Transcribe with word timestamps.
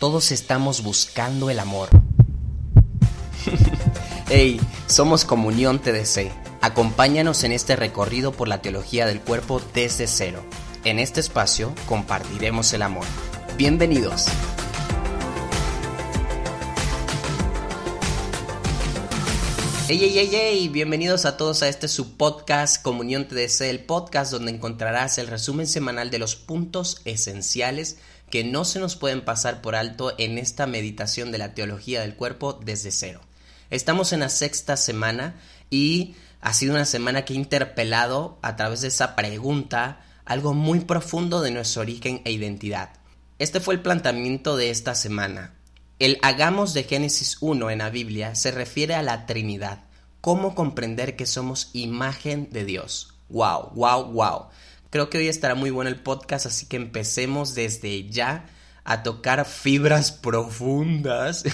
Todos 0.00 0.32
estamos 0.32 0.82
buscando 0.82 1.50
el 1.50 1.60
amor. 1.60 1.90
hey, 4.30 4.58
somos 4.86 5.26
Comunión 5.26 5.78
TDC. 5.78 6.32
Acompáñanos 6.62 7.44
en 7.44 7.52
este 7.52 7.76
recorrido 7.76 8.32
por 8.32 8.48
la 8.48 8.62
teología 8.62 9.04
del 9.04 9.20
cuerpo 9.20 9.60
desde 9.74 10.06
cero. 10.06 10.42
En 10.84 10.98
este 10.98 11.20
espacio 11.20 11.74
compartiremos 11.86 12.72
el 12.72 12.80
amor. 12.80 13.04
Bienvenidos. 13.58 14.24
Hey, 19.86 19.98
hey, 20.00 20.12
hey, 20.14 20.30
hey, 20.32 20.68
bienvenidos 20.72 21.26
a 21.26 21.36
todos 21.36 21.62
a 21.62 21.68
este 21.68 21.88
su 21.88 22.16
podcast 22.16 22.82
Comunión 22.82 23.28
TDC, 23.28 23.60
el 23.62 23.80
podcast 23.80 24.32
donde 24.32 24.50
encontrarás 24.50 25.18
el 25.18 25.26
resumen 25.26 25.66
semanal 25.66 26.10
de 26.10 26.18
los 26.18 26.36
puntos 26.36 27.02
esenciales 27.04 27.98
que 28.30 28.44
no 28.44 28.64
se 28.64 28.78
nos 28.78 28.96
pueden 28.96 29.22
pasar 29.22 29.60
por 29.60 29.74
alto 29.74 30.14
en 30.18 30.38
esta 30.38 30.66
meditación 30.66 31.32
de 31.32 31.38
la 31.38 31.54
teología 31.54 32.00
del 32.00 32.14
cuerpo 32.14 32.52
desde 32.52 32.90
cero. 32.90 33.20
Estamos 33.70 34.12
en 34.12 34.20
la 34.20 34.28
sexta 34.28 34.76
semana 34.76 35.34
y 35.68 36.14
ha 36.40 36.52
sido 36.52 36.74
una 36.74 36.86
semana 36.86 37.24
que 37.24 37.34
he 37.34 37.36
interpelado 37.36 38.38
a 38.42 38.56
través 38.56 38.80
de 38.80 38.88
esa 38.88 39.14
pregunta 39.16 40.00
algo 40.24 40.54
muy 40.54 40.80
profundo 40.80 41.40
de 41.40 41.50
nuestro 41.50 41.82
origen 41.82 42.22
e 42.24 42.32
identidad. 42.32 42.90
Este 43.38 43.60
fue 43.60 43.74
el 43.74 43.80
planteamiento 43.80 44.56
de 44.56 44.70
esta 44.70 44.94
semana. 44.94 45.54
El 45.98 46.18
hagamos 46.22 46.72
de 46.72 46.84
Génesis 46.84 47.36
1 47.40 47.70
en 47.70 47.78
la 47.78 47.90
Biblia 47.90 48.34
se 48.34 48.50
refiere 48.50 48.94
a 48.94 49.02
la 49.02 49.26
Trinidad. 49.26 49.84
¿Cómo 50.20 50.54
comprender 50.54 51.16
que 51.16 51.26
somos 51.26 51.70
imagen 51.72 52.48
de 52.50 52.64
Dios? 52.64 53.14
¡Wow! 53.28 53.70
¡Wow! 53.74 54.12
¡Wow! 54.12 54.46
Creo 54.90 55.08
que 55.08 55.18
hoy 55.18 55.28
estará 55.28 55.54
muy 55.54 55.70
bueno 55.70 55.88
el 55.88 56.00
podcast, 56.00 56.46
así 56.46 56.66
que 56.66 56.76
empecemos 56.76 57.54
desde 57.54 58.08
ya 58.08 58.46
a 58.82 59.04
tocar 59.04 59.44
fibras 59.44 60.10
profundas 60.10 61.44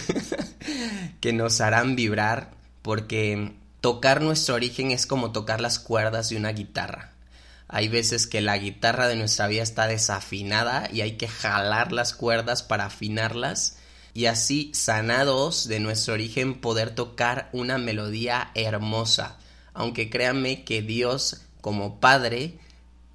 que 1.20 1.34
nos 1.34 1.60
harán 1.60 1.96
vibrar, 1.96 2.52
porque 2.80 3.52
tocar 3.82 4.22
nuestro 4.22 4.54
origen 4.54 4.90
es 4.90 5.06
como 5.06 5.32
tocar 5.32 5.60
las 5.60 5.78
cuerdas 5.78 6.30
de 6.30 6.38
una 6.38 6.52
guitarra. 6.52 7.12
Hay 7.68 7.88
veces 7.88 8.26
que 8.26 8.40
la 8.40 8.56
guitarra 8.56 9.06
de 9.06 9.16
nuestra 9.16 9.48
vida 9.48 9.62
está 9.62 9.86
desafinada 9.86 10.88
y 10.90 11.02
hay 11.02 11.18
que 11.18 11.28
jalar 11.28 11.92
las 11.92 12.14
cuerdas 12.14 12.62
para 12.62 12.86
afinarlas 12.86 13.76
y 14.14 14.26
así 14.26 14.70
sanados 14.72 15.68
de 15.68 15.78
nuestro 15.80 16.14
origen 16.14 16.58
poder 16.58 16.94
tocar 16.94 17.50
una 17.52 17.76
melodía 17.76 18.50
hermosa. 18.54 19.36
Aunque 19.74 20.08
créanme 20.08 20.64
que 20.64 20.80
Dios 20.80 21.42
como 21.60 22.00
Padre 22.00 22.58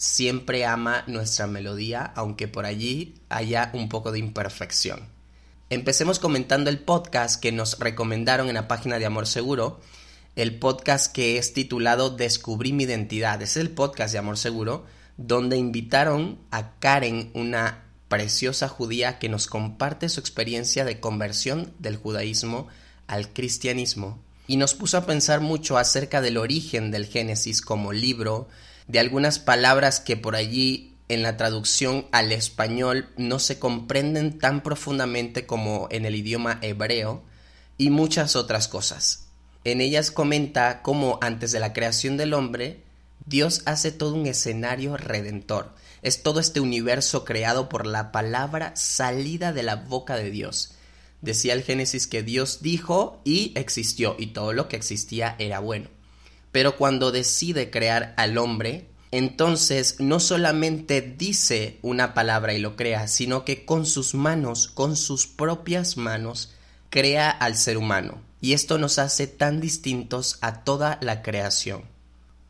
siempre 0.01 0.65
ama 0.65 1.03
nuestra 1.05 1.45
melodía, 1.45 2.11
aunque 2.15 2.47
por 2.47 2.65
allí 2.65 3.13
haya 3.29 3.69
un 3.75 3.87
poco 3.87 4.11
de 4.11 4.17
imperfección. 4.17 5.01
Empecemos 5.69 6.17
comentando 6.17 6.71
el 6.71 6.79
podcast 6.79 7.39
que 7.39 7.51
nos 7.51 7.77
recomendaron 7.77 8.47
en 8.47 8.55
la 8.55 8.67
página 8.67 8.97
de 8.97 9.05
Amor 9.05 9.27
Seguro, 9.27 9.79
el 10.35 10.57
podcast 10.57 11.13
que 11.13 11.37
es 11.37 11.53
titulado 11.53 12.09
Descubrí 12.09 12.73
mi 12.73 12.85
identidad. 12.85 13.43
Es 13.43 13.57
el 13.57 13.69
podcast 13.69 14.11
de 14.11 14.17
Amor 14.17 14.39
Seguro, 14.39 14.87
donde 15.17 15.57
invitaron 15.57 16.39
a 16.49 16.79
Karen, 16.79 17.29
una 17.35 17.83
preciosa 18.07 18.67
judía 18.67 19.19
que 19.19 19.29
nos 19.29 19.45
comparte 19.45 20.09
su 20.09 20.19
experiencia 20.19 20.83
de 20.83 20.99
conversión 20.99 21.73
del 21.77 21.97
judaísmo 21.97 22.67
al 23.05 23.31
cristianismo 23.33 24.19
y 24.47 24.57
nos 24.57 24.73
puso 24.73 24.97
a 24.97 25.05
pensar 25.05 25.41
mucho 25.41 25.77
acerca 25.77 26.21
del 26.21 26.37
origen 26.37 26.89
del 26.89 27.05
Génesis 27.05 27.61
como 27.61 27.93
libro, 27.93 28.49
de 28.91 28.99
algunas 28.99 29.39
palabras 29.39 30.01
que 30.01 30.17
por 30.17 30.35
allí 30.35 30.97
en 31.07 31.23
la 31.23 31.37
traducción 31.37 32.07
al 32.11 32.33
español 32.33 33.07
no 33.15 33.39
se 33.39 33.57
comprenden 33.57 34.37
tan 34.37 34.61
profundamente 34.61 35.45
como 35.45 35.87
en 35.91 36.05
el 36.05 36.13
idioma 36.15 36.59
hebreo 36.61 37.23
y 37.77 37.89
muchas 37.89 38.35
otras 38.35 38.67
cosas. 38.67 39.27
En 39.63 39.79
ellas 39.79 40.11
comenta 40.11 40.81
cómo 40.81 41.19
antes 41.21 41.53
de 41.53 41.61
la 41.61 41.71
creación 41.71 42.17
del 42.17 42.33
hombre, 42.33 42.83
Dios 43.25 43.61
hace 43.65 43.93
todo 43.93 44.13
un 44.13 44.25
escenario 44.25 44.97
redentor, 44.97 45.73
es 46.01 46.21
todo 46.21 46.41
este 46.41 46.59
universo 46.59 47.23
creado 47.23 47.69
por 47.69 47.87
la 47.87 48.11
palabra 48.11 48.75
salida 48.75 49.53
de 49.53 49.63
la 49.63 49.75
boca 49.77 50.17
de 50.17 50.31
Dios. 50.31 50.73
Decía 51.21 51.53
el 51.53 51.63
Génesis 51.63 52.07
que 52.07 52.23
Dios 52.23 52.61
dijo 52.61 53.21
y 53.23 53.53
existió, 53.55 54.17
y 54.19 54.27
todo 54.27 54.51
lo 54.51 54.67
que 54.67 54.75
existía 54.75 55.35
era 55.39 55.59
bueno. 55.59 55.87
Pero 56.51 56.77
cuando 56.77 57.11
decide 57.11 57.69
crear 57.69 58.13
al 58.17 58.37
hombre, 58.37 58.87
entonces 59.11 59.97
no 59.99 60.19
solamente 60.19 61.01
dice 61.01 61.77
una 61.81 62.13
palabra 62.13 62.53
y 62.53 62.59
lo 62.59 62.75
crea, 62.75 63.07
sino 63.07 63.43
que 63.45 63.65
con 63.65 63.85
sus 63.85 64.15
manos, 64.15 64.67
con 64.67 64.95
sus 64.95 65.27
propias 65.27 65.97
manos, 65.97 66.53
crea 66.89 67.29
al 67.29 67.57
ser 67.57 67.77
humano. 67.77 68.21
Y 68.39 68.53
esto 68.53 68.77
nos 68.77 68.99
hace 68.99 69.27
tan 69.27 69.61
distintos 69.61 70.37
a 70.41 70.63
toda 70.63 70.97
la 71.01 71.21
creación. 71.21 71.83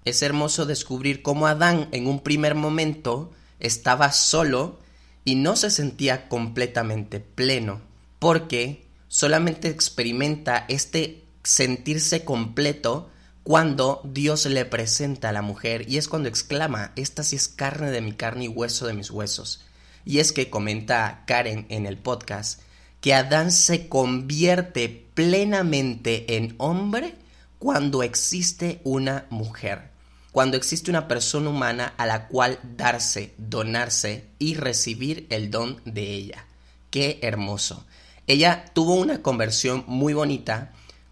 Es 0.05 0.21
hermoso 0.21 0.65
descubrir 0.65 1.21
cómo 1.21 1.47
Adán 1.47 1.89
en 1.91 2.07
un 2.07 2.21
primer 2.21 2.55
momento 2.55 3.31
estaba 3.59 4.11
solo 4.11 4.79
y 5.25 5.35
no 5.35 5.55
se 5.55 5.69
sentía 5.69 6.27
completamente 6.27 7.19
pleno, 7.19 7.81
porque 8.19 8.85
solamente 9.07 9.67
experimenta 9.67 10.65
este 10.69 11.23
sentirse 11.43 12.23
completo 12.23 13.09
cuando 13.43 14.01
Dios 14.03 14.45
le 14.45 14.65
presenta 14.65 15.29
a 15.29 15.33
la 15.33 15.41
mujer 15.41 15.89
y 15.89 15.97
es 15.97 16.07
cuando 16.07 16.29
exclama, 16.29 16.91
esta 16.95 17.23
sí 17.23 17.35
es 17.35 17.47
carne 17.47 17.91
de 17.91 18.01
mi 18.01 18.13
carne 18.13 18.45
y 18.45 18.47
hueso 18.47 18.87
de 18.87 18.93
mis 18.93 19.11
huesos. 19.11 19.61
Y 20.05 20.19
es 20.19 20.31
que 20.31 20.49
comenta 20.49 21.23
Karen 21.27 21.65
en 21.69 21.85
el 21.85 21.97
podcast 21.97 22.61
que 23.01 23.13
Adán 23.13 23.51
se 23.51 23.87
convierte 23.87 25.07
plenamente 25.13 26.37
en 26.37 26.55
hombre 26.57 27.15
cuando 27.59 28.03
existe 28.03 28.79
una 28.83 29.25
mujer 29.29 29.91
cuando 30.31 30.55
existe 30.55 30.89
una 30.89 31.07
persona 31.07 31.49
humana 31.49 31.93
a 31.97 32.05
la 32.05 32.27
cual 32.27 32.59
darse, 32.63 33.33
donarse 33.37 34.25
y 34.39 34.55
recibir 34.55 35.27
el 35.29 35.51
don 35.51 35.81
de 35.85 36.03
ella. 36.13 36.45
Qué 36.89 37.19
hermoso. 37.21 37.85
Ella 38.27 38.65
tuvo 38.73 38.93
una 38.95 39.21
conversión 39.21 39.83
muy 39.87 40.13
bonita 40.13 40.71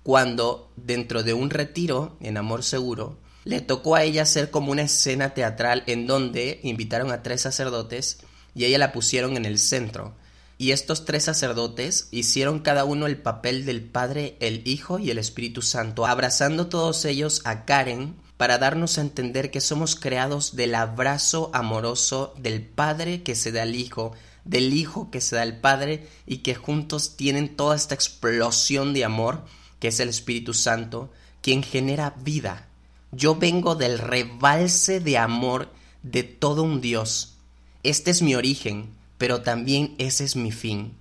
cuando 0.09 0.71
dentro 0.75 1.21
de 1.21 1.35
un 1.35 1.51
retiro 1.51 2.17
en 2.19 2.37
Amor 2.37 2.63
Seguro 2.63 3.19
le 3.43 3.61
tocó 3.61 3.93
a 3.95 4.01
ella 4.01 4.23
hacer 4.23 4.49
como 4.49 4.71
una 4.71 4.81
escena 4.81 5.35
teatral 5.35 5.83
en 5.85 6.07
donde 6.07 6.59
invitaron 6.63 7.11
a 7.11 7.21
tres 7.21 7.41
sacerdotes 7.41 8.17
y 8.55 8.65
ella 8.65 8.79
la 8.79 8.91
pusieron 8.91 9.37
en 9.37 9.45
el 9.45 9.59
centro. 9.59 10.15
Y 10.57 10.71
estos 10.71 11.05
tres 11.05 11.25
sacerdotes 11.25 12.07
hicieron 12.09 12.61
cada 12.61 12.85
uno 12.85 13.05
el 13.05 13.17
papel 13.17 13.65
del 13.65 13.83
Padre, 13.83 14.35
el 14.39 14.67
Hijo 14.67 14.97
y 14.97 15.11
el 15.11 15.19
Espíritu 15.19 15.61
Santo, 15.61 16.07
abrazando 16.07 16.69
todos 16.69 17.05
ellos 17.05 17.43
a 17.45 17.65
Karen, 17.65 18.15
para 18.35 18.57
darnos 18.57 18.97
a 18.97 19.01
entender 19.01 19.51
que 19.51 19.61
somos 19.61 19.95
creados 19.95 20.55
del 20.55 20.73
abrazo 20.73 21.51
amoroso 21.53 22.33
del 22.39 22.65
Padre 22.65 23.21
que 23.21 23.35
se 23.35 23.51
da 23.51 23.61
al 23.61 23.75
Hijo, 23.75 24.13
del 24.43 24.73
Hijo 24.73 25.11
que 25.11 25.21
se 25.21 25.35
da 25.35 25.43
al 25.43 25.59
Padre 25.59 26.07
y 26.25 26.37
que 26.37 26.55
juntos 26.55 27.15
tienen 27.15 27.55
toda 27.55 27.75
esta 27.75 27.93
explosión 27.93 28.95
de 28.95 29.05
amor 29.05 29.43
que 29.79 29.89
es 29.89 29.99
el 29.99 30.09
Espíritu 30.09 30.53
Santo, 30.53 31.11
quien 31.41 31.63
genera 31.63 32.15
vida. 32.21 32.67
Yo 33.11 33.35
vengo 33.35 33.75
del 33.75 33.97
rebalse 33.97 34.99
de 34.99 35.17
amor 35.17 35.69
de 36.03 36.23
todo 36.23 36.63
un 36.63 36.81
Dios. 36.81 37.35
Este 37.83 38.11
es 38.11 38.21
mi 38.21 38.35
origen, 38.35 38.93
pero 39.17 39.41
también 39.41 39.95
ese 39.97 40.23
es 40.23 40.35
mi 40.35 40.51
fin. 40.51 40.95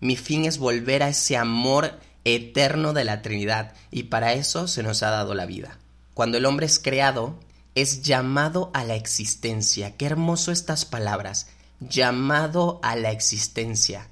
Mi 0.00 0.16
fin 0.16 0.44
es 0.44 0.58
volver 0.58 1.02
a 1.02 1.08
ese 1.08 1.36
amor 1.36 1.98
eterno 2.24 2.92
de 2.92 3.04
la 3.04 3.22
Trinidad 3.22 3.74
y 3.90 4.04
para 4.04 4.32
eso 4.34 4.66
se 4.68 4.82
nos 4.82 5.02
ha 5.02 5.10
dado 5.10 5.34
la 5.34 5.46
vida. 5.46 5.78
Cuando 6.14 6.38
el 6.38 6.46
hombre 6.46 6.66
es 6.66 6.78
creado, 6.78 7.38
es 7.74 8.02
llamado 8.02 8.70
a 8.74 8.84
la 8.84 8.94
existencia. 8.94 9.96
Qué 9.96 10.06
hermoso 10.06 10.52
estas 10.52 10.84
palabras. 10.84 11.48
Llamado 11.80 12.80
a 12.82 12.96
la 12.96 13.10
existencia. 13.10 14.08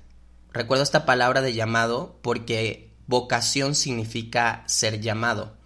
Recuerdo 0.53 0.83
esta 0.83 1.07
palabra 1.07 1.41
de 1.41 1.55
llamado 1.55 2.19
porque 2.23 2.92
vocación 3.07 3.75
significa 3.75 4.65
ser 4.67 5.01
llamado. 5.01 5.57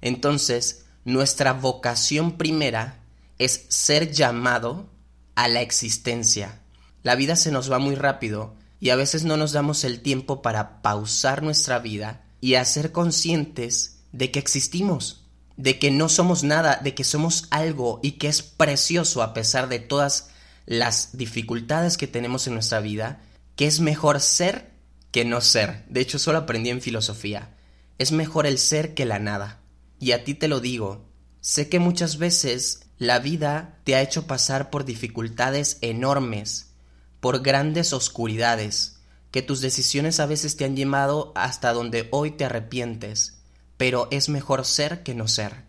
Entonces, 0.00 0.84
nuestra 1.04 1.52
vocación 1.52 2.38
primera 2.38 3.00
es 3.38 3.66
ser 3.68 4.12
llamado 4.12 4.88
a 5.34 5.48
la 5.48 5.60
existencia. 5.60 6.60
La 7.02 7.14
vida 7.14 7.36
se 7.36 7.50
nos 7.50 7.70
va 7.70 7.78
muy 7.78 7.94
rápido 7.94 8.54
y 8.80 8.90
a 8.90 8.96
veces 8.96 9.24
no 9.24 9.36
nos 9.36 9.52
damos 9.52 9.84
el 9.84 10.00
tiempo 10.00 10.42
para 10.42 10.82
pausar 10.82 11.42
nuestra 11.42 11.78
vida 11.78 12.24
y 12.40 12.54
hacer 12.54 12.92
conscientes 12.92 14.00
de 14.12 14.30
que 14.30 14.38
existimos 14.38 15.22
de 15.56 15.78
que 15.78 15.90
no 15.90 16.08
somos 16.08 16.42
nada, 16.42 16.80
de 16.82 16.94
que 16.94 17.04
somos 17.04 17.46
algo 17.50 18.00
y 18.02 18.12
que 18.12 18.28
es 18.28 18.42
precioso 18.42 19.22
a 19.22 19.34
pesar 19.34 19.68
de 19.68 19.78
todas 19.78 20.30
las 20.66 21.16
dificultades 21.16 21.96
que 21.96 22.06
tenemos 22.06 22.46
en 22.46 22.54
nuestra 22.54 22.80
vida, 22.80 23.20
que 23.56 23.66
es 23.66 23.80
mejor 23.80 24.20
ser 24.20 24.71
que 25.12 25.24
no 25.24 25.40
ser. 25.40 25.84
De 25.88 26.00
hecho, 26.00 26.18
solo 26.18 26.38
aprendí 26.38 26.70
en 26.70 26.80
filosofía. 26.80 27.54
Es 27.98 28.10
mejor 28.10 28.46
el 28.46 28.58
ser 28.58 28.94
que 28.94 29.04
la 29.04 29.20
nada. 29.20 29.60
Y 30.00 30.12
a 30.12 30.24
ti 30.24 30.34
te 30.34 30.48
lo 30.48 30.58
digo, 30.58 31.06
sé 31.40 31.68
que 31.68 31.78
muchas 31.78 32.18
veces 32.18 32.86
la 32.98 33.20
vida 33.20 33.78
te 33.84 33.94
ha 33.94 34.02
hecho 34.02 34.26
pasar 34.26 34.70
por 34.70 34.84
dificultades 34.84 35.78
enormes, 35.82 36.72
por 37.20 37.42
grandes 37.42 37.92
oscuridades, 37.92 38.96
que 39.30 39.42
tus 39.42 39.60
decisiones 39.60 40.18
a 40.18 40.26
veces 40.26 40.56
te 40.56 40.64
han 40.64 40.76
llevado 40.76 41.32
hasta 41.34 41.72
donde 41.72 42.08
hoy 42.10 42.32
te 42.32 42.44
arrepientes, 42.44 43.38
pero 43.76 44.08
es 44.10 44.28
mejor 44.28 44.64
ser 44.64 45.02
que 45.02 45.14
no 45.14 45.28
ser, 45.28 45.64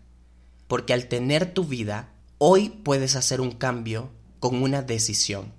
porque 0.68 0.92
al 0.92 1.06
tener 1.06 1.52
tu 1.54 1.64
vida, 1.64 2.12
hoy 2.38 2.68
puedes 2.68 3.16
hacer 3.16 3.40
un 3.40 3.52
cambio 3.52 4.10
con 4.40 4.62
una 4.62 4.82
decisión. 4.82 5.52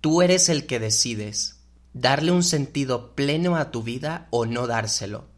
Tú 0.00 0.22
eres 0.22 0.48
el 0.48 0.66
que 0.66 0.80
decides 0.80 1.61
darle 1.94 2.32
un 2.32 2.42
sentido 2.42 3.14
pleno 3.14 3.56
a 3.56 3.70
tu 3.70 3.82
vida 3.82 4.28
o 4.30 4.46
no 4.46 4.66
dárselo. 4.66 5.28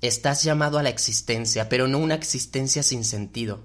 Estás 0.00 0.42
llamado 0.42 0.78
a 0.78 0.82
la 0.82 0.90
existencia, 0.90 1.68
pero 1.68 1.88
no 1.88 1.98
una 1.98 2.14
existencia 2.14 2.82
sin 2.82 3.04
sentido, 3.04 3.64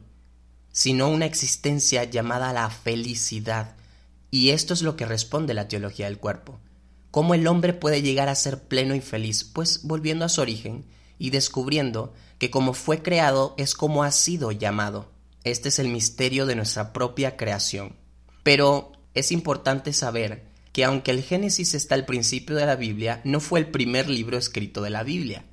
sino 0.72 1.10
una 1.10 1.26
existencia 1.26 2.06
llamada 2.06 2.50
a 2.50 2.54
la 2.54 2.70
felicidad. 2.70 3.76
Y 4.32 4.52
esto 4.52 4.74
es 4.74 4.82
lo 4.82 4.96
que 4.96 5.06
responde 5.06 5.54
la 5.54 5.68
teología 5.68 6.06
del 6.06 6.20
cuerpo. 6.20 6.60
¿Cómo 7.12 7.34
el 7.34 7.48
hombre 7.48 7.74
puede 7.74 8.02
llegar 8.02 8.30
a 8.30 8.36
ser 8.36 8.64
pleno 8.64 8.96
y 8.96 9.02
feliz? 9.02 9.44
Pues 9.44 9.82
volviendo 9.84 10.26
a 10.26 10.30
su 10.30 10.42
origen 10.42 10.86
y 11.18 11.32
descubriendo 11.32 12.14
que 12.38 12.52
como 12.52 12.74
fue 12.74 13.02
creado 13.02 13.56
es 13.58 13.74
como 13.74 14.04
ha 14.04 14.12
sido 14.12 14.52
llamado. 14.52 15.12
Este 15.44 15.70
es 15.70 15.80
el 15.80 15.88
misterio 15.90 16.46
de 16.46 16.56
nuestra 16.56 16.94
propia 16.94 17.36
creación. 17.36 17.96
Pero 18.44 18.94
es 19.14 19.32
importante 19.32 19.92
saber 19.92 20.49
que 20.72 20.84
aunque 20.84 21.12
el 21.12 21.24
Génesis 21.24 21.74
está 21.74 21.96
al 21.96 22.06
principio 22.06 22.56
de 22.56 22.66
la 22.66 22.76
Biblia, 22.76 23.22
no 23.24 23.40
fue 23.40 23.60
el 23.60 23.68
primer 23.68 24.10
libro 24.10 24.38
escrito 24.38 24.82
de 24.82 24.90
la 24.90 25.04
Biblia. 25.04 25.46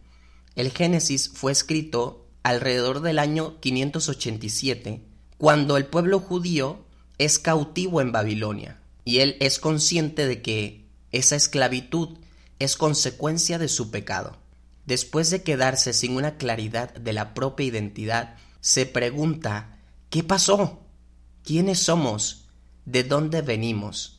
El 0.54 0.70
Génesis 0.70 1.30
fue 1.32 1.52
escrito 1.52 2.26
alrededor 2.42 3.00
del 3.00 3.18
año 3.18 3.60
587, 3.60 5.02
cuando 5.38 5.76
el 5.76 5.86
pueblo 5.86 6.20
judío 6.20 6.84
es 7.18 7.38
cautivo 7.38 8.00
en 8.00 8.12
Babilonia, 8.12 8.80
y 9.04 9.18
él 9.18 9.36
es 9.40 9.58
consciente 9.58 10.26
de 10.26 10.42
que 10.42 10.86
esa 11.12 11.36
esclavitud 11.36 12.18
es 12.58 12.76
consecuencia 12.76 13.58
de 13.58 13.68
su 13.68 13.90
pecado. 13.90 14.36
Después 14.86 15.30
de 15.30 15.42
quedarse 15.42 15.92
sin 15.92 16.16
una 16.16 16.36
claridad 16.36 16.94
de 16.94 17.12
la 17.12 17.34
propia 17.34 17.66
identidad, 17.66 18.36
se 18.60 18.86
pregunta 18.86 19.80
¿qué 20.10 20.22
pasó? 20.22 20.80
¿Quiénes 21.42 21.80
somos? 21.80 22.46
¿De 22.84 23.02
dónde 23.02 23.42
venimos? 23.42 24.15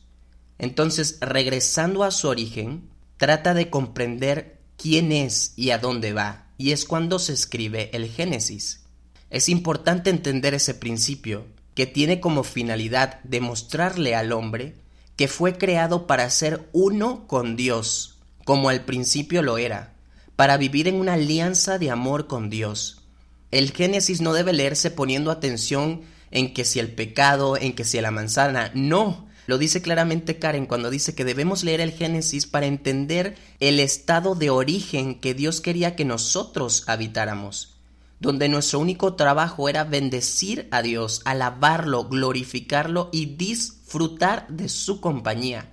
Entonces, 0.58 1.18
regresando 1.20 2.04
a 2.04 2.10
su 2.10 2.28
origen, 2.28 2.88
trata 3.16 3.54
de 3.54 3.70
comprender 3.70 4.60
quién 4.76 5.12
es 5.12 5.52
y 5.56 5.70
a 5.70 5.78
dónde 5.78 6.12
va, 6.12 6.46
y 6.56 6.72
es 6.72 6.84
cuando 6.84 7.18
se 7.18 7.32
escribe 7.32 7.90
el 7.92 8.08
Génesis. 8.08 8.84
Es 9.30 9.48
importante 9.48 10.10
entender 10.10 10.54
ese 10.54 10.74
principio, 10.74 11.46
que 11.74 11.86
tiene 11.86 12.18
como 12.20 12.42
finalidad 12.42 13.20
demostrarle 13.22 14.16
al 14.16 14.32
hombre 14.32 14.74
que 15.14 15.28
fue 15.28 15.58
creado 15.58 16.06
para 16.06 16.30
ser 16.30 16.68
uno 16.72 17.26
con 17.26 17.56
Dios, 17.56 18.18
como 18.44 18.68
al 18.68 18.84
principio 18.84 19.42
lo 19.42 19.58
era, 19.58 19.94
para 20.36 20.56
vivir 20.56 20.88
en 20.88 20.94
una 20.94 21.14
alianza 21.14 21.78
de 21.78 21.90
amor 21.90 22.26
con 22.26 22.50
Dios. 22.50 23.02
El 23.50 23.72
Génesis 23.72 24.20
no 24.20 24.32
debe 24.32 24.52
leerse 24.52 24.90
poniendo 24.90 25.30
atención 25.30 26.02
en 26.30 26.54
que 26.54 26.64
si 26.64 26.78
el 26.78 26.92
pecado, 26.92 27.56
en 27.56 27.74
que 27.74 27.84
si 27.84 28.00
la 28.00 28.10
manzana, 28.10 28.70
no. 28.74 29.27
Lo 29.48 29.56
dice 29.56 29.80
claramente 29.80 30.38
Karen 30.38 30.66
cuando 30.66 30.90
dice 30.90 31.14
que 31.14 31.24
debemos 31.24 31.64
leer 31.64 31.80
el 31.80 31.92
Génesis 31.92 32.46
para 32.46 32.66
entender 32.66 33.34
el 33.60 33.80
estado 33.80 34.34
de 34.34 34.50
origen 34.50 35.18
que 35.18 35.32
Dios 35.32 35.62
quería 35.62 35.96
que 35.96 36.04
nosotros 36.04 36.84
habitáramos, 36.86 37.78
donde 38.20 38.50
nuestro 38.50 38.78
único 38.78 39.14
trabajo 39.14 39.70
era 39.70 39.84
bendecir 39.84 40.68
a 40.70 40.82
Dios, 40.82 41.22
alabarlo, 41.24 42.04
glorificarlo 42.10 43.08
y 43.10 43.36
disfrutar 43.36 44.46
de 44.48 44.68
su 44.68 45.00
compañía. 45.00 45.72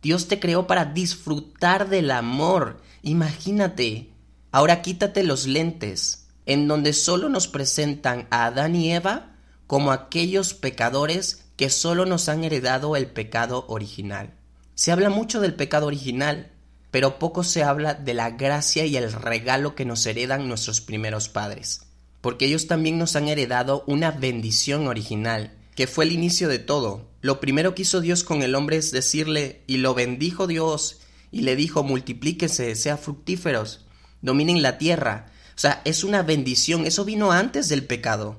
Dios 0.00 0.26
te 0.26 0.40
creó 0.40 0.66
para 0.66 0.86
disfrutar 0.86 1.90
del 1.90 2.10
amor. 2.10 2.80
Imagínate. 3.02 4.10
Ahora 4.52 4.80
quítate 4.80 5.22
los 5.22 5.46
lentes, 5.46 6.28
en 6.46 6.66
donde 6.66 6.94
solo 6.94 7.28
nos 7.28 7.46
presentan 7.46 8.26
a 8.30 8.46
Adán 8.46 8.74
y 8.74 8.90
Eva 8.90 9.36
como 9.66 9.92
aquellos 9.92 10.54
pecadores 10.54 11.45
que 11.56 11.70
solo 11.70 12.06
nos 12.06 12.28
han 12.28 12.44
heredado 12.44 12.96
el 12.96 13.06
pecado 13.06 13.64
original. 13.68 14.34
Se 14.74 14.92
habla 14.92 15.08
mucho 15.08 15.40
del 15.40 15.54
pecado 15.54 15.86
original, 15.86 16.52
pero 16.90 17.18
poco 17.18 17.44
se 17.44 17.62
habla 17.62 17.94
de 17.94 18.14
la 18.14 18.30
gracia 18.30 18.84
y 18.84 18.96
el 18.96 19.12
regalo 19.12 19.74
que 19.74 19.84
nos 19.84 20.04
heredan 20.06 20.48
nuestros 20.48 20.80
primeros 20.80 21.28
padres, 21.28 21.82
porque 22.20 22.46
ellos 22.46 22.66
también 22.66 22.98
nos 22.98 23.16
han 23.16 23.28
heredado 23.28 23.84
una 23.86 24.10
bendición 24.10 24.86
original, 24.86 25.54
que 25.74 25.86
fue 25.86 26.04
el 26.04 26.12
inicio 26.12 26.48
de 26.48 26.58
todo. 26.58 27.08
Lo 27.22 27.40
primero 27.40 27.74
que 27.74 27.82
hizo 27.82 28.00
Dios 28.00 28.22
con 28.22 28.42
el 28.42 28.54
hombre 28.54 28.76
es 28.76 28.92
decirle, 28.92 29.62
y 29.66 29.78
lo 29.78 29.94
bendijo 29.94 30.46
Dios, 30.46 31.00
y 31.30 31.42
le 31.42 31.56
dijo, 31.56 31.82
multiplíquese, 31.82 32.74
sea 32.76 32.96
fructíferos, 32.96 33.84
dominen 34.22 34.62
la 34.62 34.78
tierra. 34.78 35.26
O 35.50 35.58
sea, 35.58 35.82
es 35.84 36.04
una 36.04 36.22
bendición, 36.22 36.86
eso 36.86 37.04
vino 37.04 37.32
antes 37.32 37.68
del 37.68 37.84
pecado. 37.84 38.38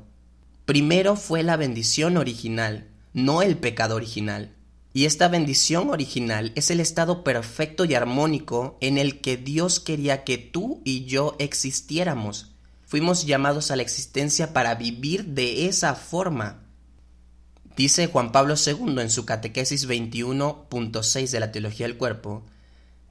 Primero 0.65 1.15
fue 1.15 1.43
la 1.43 1.57
bendición 1.57 2.17
original, 2.17 2.87
no 3.17 3.41
el 3.41 3.57
pecado 3.57 3.95
original. 3.95 4.53
Y 4.93 5.05
esta 5.05 5.27
bendición 5.27 5.89
original 5.89 6.51
es 6.53 6.69
el 6.69 6.79
estado 6.79 7.23
perfecto 7.23 7.83
y 7.83 7.95
armónico 7.95 8.77
en 8.79 8.99
el 8.99 9.21
que 9.21 9.37
Dios 9.37 9.79
quería 9.79 10.23
que 10.23 10.37
tú 10.37 10.81
y 10.85 11.05
yo 11.05 11.35
existiéramos. 11.39 12.51
Fuimos 12.85 13.25
llamados 13.25 13.71
a 13.71 13.75
la 13.75 13.81
existencia 13.81 14.53
para 14.53 14.75
vivir 14.75 15.25
de 15.25 15.65
esa 15.65 15.95
forma. 15.95 16.63
Dice 17.75 18.05
Juan 18.05 18.31
Pablo 18.31 18.53
II 18.53 19.01
en 19.01 19.09
su 19.09 19.25
Catequesis 19.25 19.87
21.6 19.89 21.31
de 21.31 21.39
la 21.39 21.51
Teología 21.51 21.87
del 21.87 21.97
Cuerpo, 21.97 22.45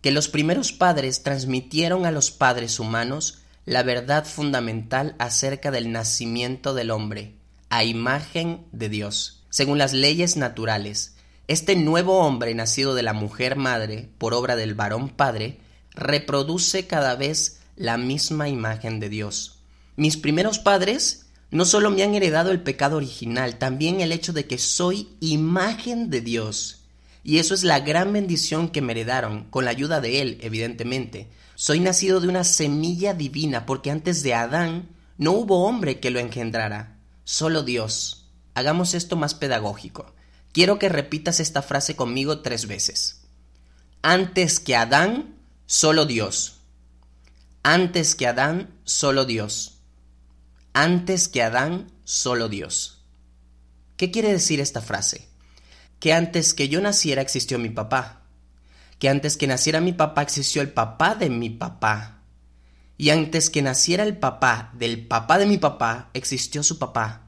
que 0.02 0.12
los 0.12 0.28
primeros 0.28 0.70
padres 0.70 1.24
transmitieron 1.24 2.06
a 2.06 2.12
los 2.12 2.30
padres 2.30 2.78
humanos 2.78 3.40
la 3.64 3.82
verdad 3.82 4.24
fundamental 4.24 5.16
acerca 5.18 5.72
del 5.72 5.90
nacimiento 5.90 6.74
del 6.74 6.92
hombre, 6.92 7.34
a 7.70 7.82
imagen 7.82 8.66
de 8.70 8.88
Dios, 8.88 9.42
según 9.56 9.78
las 9.78 9.94
leyes 9.94 10.36
naturales. 10.36 11.14
Este 11.48 11.76
nuevo 11.76 12.18
hombre 12.18 12.54
nacido 12.54 12.94
de 12.94 13.02
la 13.02 13.14
mujer 13.14 13.56
madre, 13.56 14.10
por 14.18 14.34
obra 14.34 14.54
del 14.54 14.74
varón 14.74 15.08
padre, 15.08 15.60
reproduce 15.92 16.86
cada 16.86 17.14
vez 17.14 17.60
la 17.74 17.96
misma 17.96 18.50
imagen 18.50 19.00
de 19.00 19.08
Dios. 19.08 19.60
Mis 19.96 20.18
primeros 20.18 20.58
padres 20.58 21.24
no 21.50 21.64
solo 21.64 21.90
me 21.90 22.02
han 22.02 22.14
heredado 22.14 22.50
el 22.50 22.60
pecado 22.60 22.98
original, 22.98 23.56
también 23.56 24.02
el 24.02 24.12
hecho 24.12 24.34
de 24.34 24.46
que 24.46 24.58
soy 24.58 25.08
imagen 25.20 26.10
de 26.10 26.20
Dios. 26.20 26.82
Y 27.24 27.38
eso 27.38 27.54
es 27.54 27.64
la 27.64 27.80
gran 27.80 28.12
bendición 28.12 28.68
que 28.68 28.82
me 28.82 28.92
heredaron, 28.92 29.44
con 29.44 29.64
la 29.64 29.70
ayuda 29.70 30.02
de 30.02 30.20
Él, 30.20 30.38
evidentemente. 30.42 31.30
Soy 31.54 31.80
nacido 31.80 32.20
de 32.20 32.28
una 32.28 32.44
semilla 32.44 33.14
divina, 33.14 33.64
porque 33.64 33.90
antes 33.90 34.22
de 34.22 34.34
Adán 34.34 34.90
no 35.16 35.32
hubo 35.32 35.64
hombre 35.64 35.98
que 35.98 36.10
lo 36.10 36.18
engendrara, 36.18 36.98
solo 37.24 37.62
Dios. 37.62 38.25
Hagamos 38.56 38.94
esto 38.94 39.14
más 39.14 39.34
pedagógico. 39.34 40.12
Quiero 40.52 40.80
que 40.80 40.88
repitas 40.88 41.38
esta 41.38 41.62
frase 41.62 41.94
conmigo 41.94 42.40
tres 42.40 42.66
veces. 42.66 43.22
Antes 44.02 44.58
que 44.58 44.74
Adán, 44.74 45.36
solo 45.66 46.04
Dios. 46.04 46.58
Antes 47.62 48.16
que 48.16 48.26
Adán, 48.26 48.74
solo 48.82 49.24
Dios 49.24 49.76
antes 50.76 51.28
que 51.28 51.42
Adán, 51.42 51.90
solo 52.04 52.50
Dios. 52.50 53.02
¿Qué 53.96 54.10
quiere 54.10 54.30
decir 54.30 54.60
esta 54.60 54.82
frase? 54.82 55.26
Que 56.00 56.12
antes 56.12 56.52
que 56.52 56.68
yo 56.68 56.82
naciera 56.82 57.22
existió 57.22 57.58
mi 57.58 57.70
papá, 57.70 58.24
que 58.98 59.08
antes 59.08 59.38
que 59.38 59.46
naciera 59.46 59.80
mi 59.80 59.94
papá 59.94 60.20
existió 60.20 60.60
el 60.60 60.70
papá 60.70 61.14
de 61.14 61.30
mi 61.30 61.48
papá, 61.48 62.20
y 62.98 63.08
antes 63.08 63.48
que 63.48 63.62
naciera 63.62 64.04
el 64.04 64.18
papá 64.18 64.70
del 64.74 65.06
papá 65.06 65.38
de 65.38 65.46
mi 65.46 65.56
papá 65.56 66.10
existió 66.12 66.62
su 66.62 66.78
papá. 66.78 67.25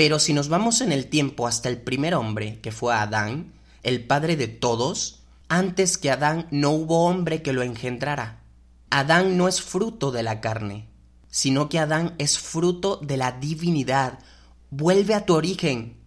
Pero 0.00 0.18
si 0.18 0.32
nos 0.32 0.48
vamos 0.48 0.80
en 0.80 0.92
el 0.92 1.08
tiempo 1.08 1.46
hasta 1.46 1.68
el 1.68 1.76
primer 1.76 2.14
hombre, 2.14 2.58
que 2.62 2.72
fue 2.72 2.94
Adán, 2.94 3.52
el 3.82 4.06
padre 4.06 4.34
de 4.34 4.48
todos, 4.48 5.24
antes 5.50 5.98
que 5.98 6.10
Adán 6.10 6.48
no 6.50 6.70
hubo 6.70 7.04
hombre 7.04 7.42
que 7.42 7.52
lo 7.52 7.62
engendrara. 7.62 8.40
Adán 8.88 9.36
no 9.36 9.46
es 9.46 9.60
fruto 9.60 10.10
de 10.10 10.22
la 10.22 10.40
carne, 10.40 10.88
sino 11.28 11.68
que 11.68 11.78
Adán 11.78 12.14
es 12.16 12.38
fruto 12.38 12.96
de 13.02 13.18
la 13.18 13.32
divinidad. 13.32 14.20
Vuelve 14.70 15.12
a 15.12 15.26
tu 15.26 15.34
origen. 15.34 15.98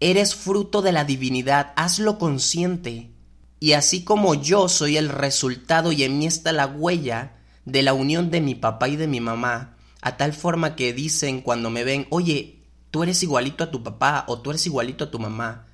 Eres 0.00 0.34
fruto 0.34 0.82
de 0.82 0.90
la 0.90 1.04
divinidad, 1.04 1.74
hazlo 1.76 2.18
consciente. 2.18 3.12
Y 3.60 3.74
así 3.74 4.02
como 4.02 4.34
yo 4.34 4.68
soy 4.68 4.96
el 4.96 5.08
resultado 5.08 5.92
y 5.92 6.02
en 6.02 6.18
mí 6.18 6.26
está 6.26 6.50
la 6.50 6.66
huella 6.66 7.36
de 7.64 7.82
la 7.82 7.92
unión 7.92 8.32
de 8.32 8.40
mi 8.40 8.56
papá 8.56 8.88
y 8.88 8.96
de 8.96 9.06
mi 9.06 9.20
mamá, 9.20 9.76
a 10.02 10.16
tal 10.16 10.32
forma 10.32 10.74
que 10.74 10.92
dicen 10.92 11.42
cuando 11.42 11.70
me 11.70 11.84
ven, 11.84 12.08
oye, 12.10 12.57
tú 12.90 13.02
eres 13.02 13.22
igualito 13.22 13.64
a 13.64 13.70
tu 13.70 13.82
papá 13.82 14.24
o 14.28 14.40
tú 14.40 14.50
eres 14.50 14.66
igualito 14.66 15.04
a 15.04 15.10
tu 15.10 15.18
mamá. 15.18 15.66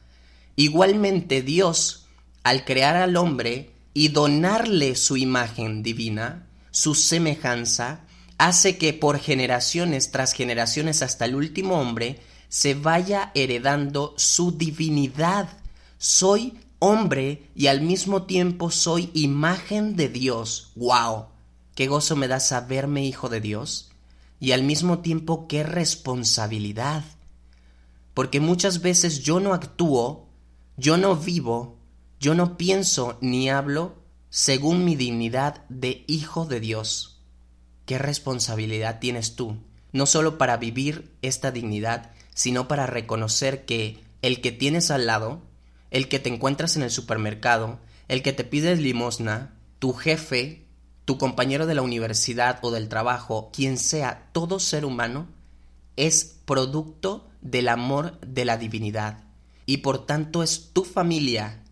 Igualmente 0.57 1.43
Dios, 1.43 2.07
al 2.43 2.65
crear 2.65 2.97
al 2.97 3.17
hombre 3.17 3.71
y 3.93 4.09
donarle 4.09 4.97
su 4.97 5.17
imagen 5.17 5.83
divina, 5.83 6.47
su 6.71 6.95
semejanza, 6.95 8.01
hace 8.39 8.79
que 8.79 8.93
por 8.93 9.19
generaciones 9.19 10.11
tras 10.11 10.33
generaciones 10.33 11.03
hasta 11.03 11.25
el 11.25 11.35
último 11.35 11.81
hombre 11.81 12.21
se 12.49 12.75
vaya 12.75 13.31
heredando 13.35 14.15
su 14.17 14.53
divinidad. 14.53 15.49
Soy 15.99 16.59
hombre 16.79 17.49
y 17.55 17.69
al 17.69 17.81
mismo 17.81 18.25
tiempo 18.25 18.71
soy 18.71 19.11
imagen 19.15 19.97
de 19.97 20.09
Dios. 20.09 20.73
¡Wow! 20.77 21.27
Qué 21.75 21.87
gozo 21.87 22.15
me 22.15 22.29
da 22.29 22.39
saberme 22.41 23.05
hijo 23.05 23.29
de 23.29 23.41
Dios 23.41 23.91
y 24.45 24.53
al 24.53 24.63
mismo 24.63 24.99
tiempo 24.99 25.49
qué 25.49 25.63
responsabilidad. 25.63 27.03
Porque 28.13 28.41
muchas 28.41 28.83
veces 28.83 29.21
yo 29.21 29.41
no 29.41 29.55
actúo, 29.55 30.29
yo 30.77 30.99
no 30.99 31.17
vivo, 31.17 31.79
yo 32.21 32.35
no 32.35 32.59
pienso 32.59 33.17
ni 33.23 33.49
hablo 33.49 33.95
según 34.29 34.85
mi 34.85 34.97
dignidad 34.97 35.65
de 35.71 36.05
hijo 36.09 36.45
de 36.45 36.61
Dios. 36.61 37.23
¿Qué 37.87 37.97
responsabilidad 37.97 39.01
tienes 39.01 39.35
tú? 39.35 39.57
No 39.93 40.05
solo 40.05 40.37
para 40.37 40.59
vivir 40.59 41.17
esta 41.23 41.51
dignidad, 41.51 42.11
sino 42.35 42.69
para 42.69 42.85
reconocer 42.85 43.65
que 43.65 44.05
el 44.21 44.43
que 44.43 44.53
tienes 44.53 44.91
al 44.91 45.07
lado, 45.07 45.41
el 45.91 46.07
que 46.09 46.19
te 46.19 46.29
encuentras 46.29 46.77
en 46.77 46.83
el 46.83 46.91
supermercado, 46.91 47.81
el 48.09 48.23
que 48.23 48.35
te 48.35 48.45
pide 48.45 48.77
limosna, 48.77 49.55
tu 49.79 49.95
jefe, 49.95 50.64
tu 51.05 51.19
compañero 51.19 51.67
de 51.67 51.75
la 51.75 51.83
universidad 51.83 52.59
o 52.63 52.71
del 52.71 52.89
trabajo, 52.89 53.51
quien 53.53 53.79
sea, 53.79 54.29
todo 54.33 54.59
ser 54.59 54.85
humano, 54.85 55.29
es 55.97 56.37
producto 56.45 57.29
del 57.41 57.69
amor 57.69 58.19
de 58.21 58.45
la 58.45 58.57
divinidad 58.57 59.25
y 59.67 59.79
por 59.79 60.07
tanto 60.07 60.43
es 60.43 60.73
tu 60.73 60.85
familia. 60.85 61.63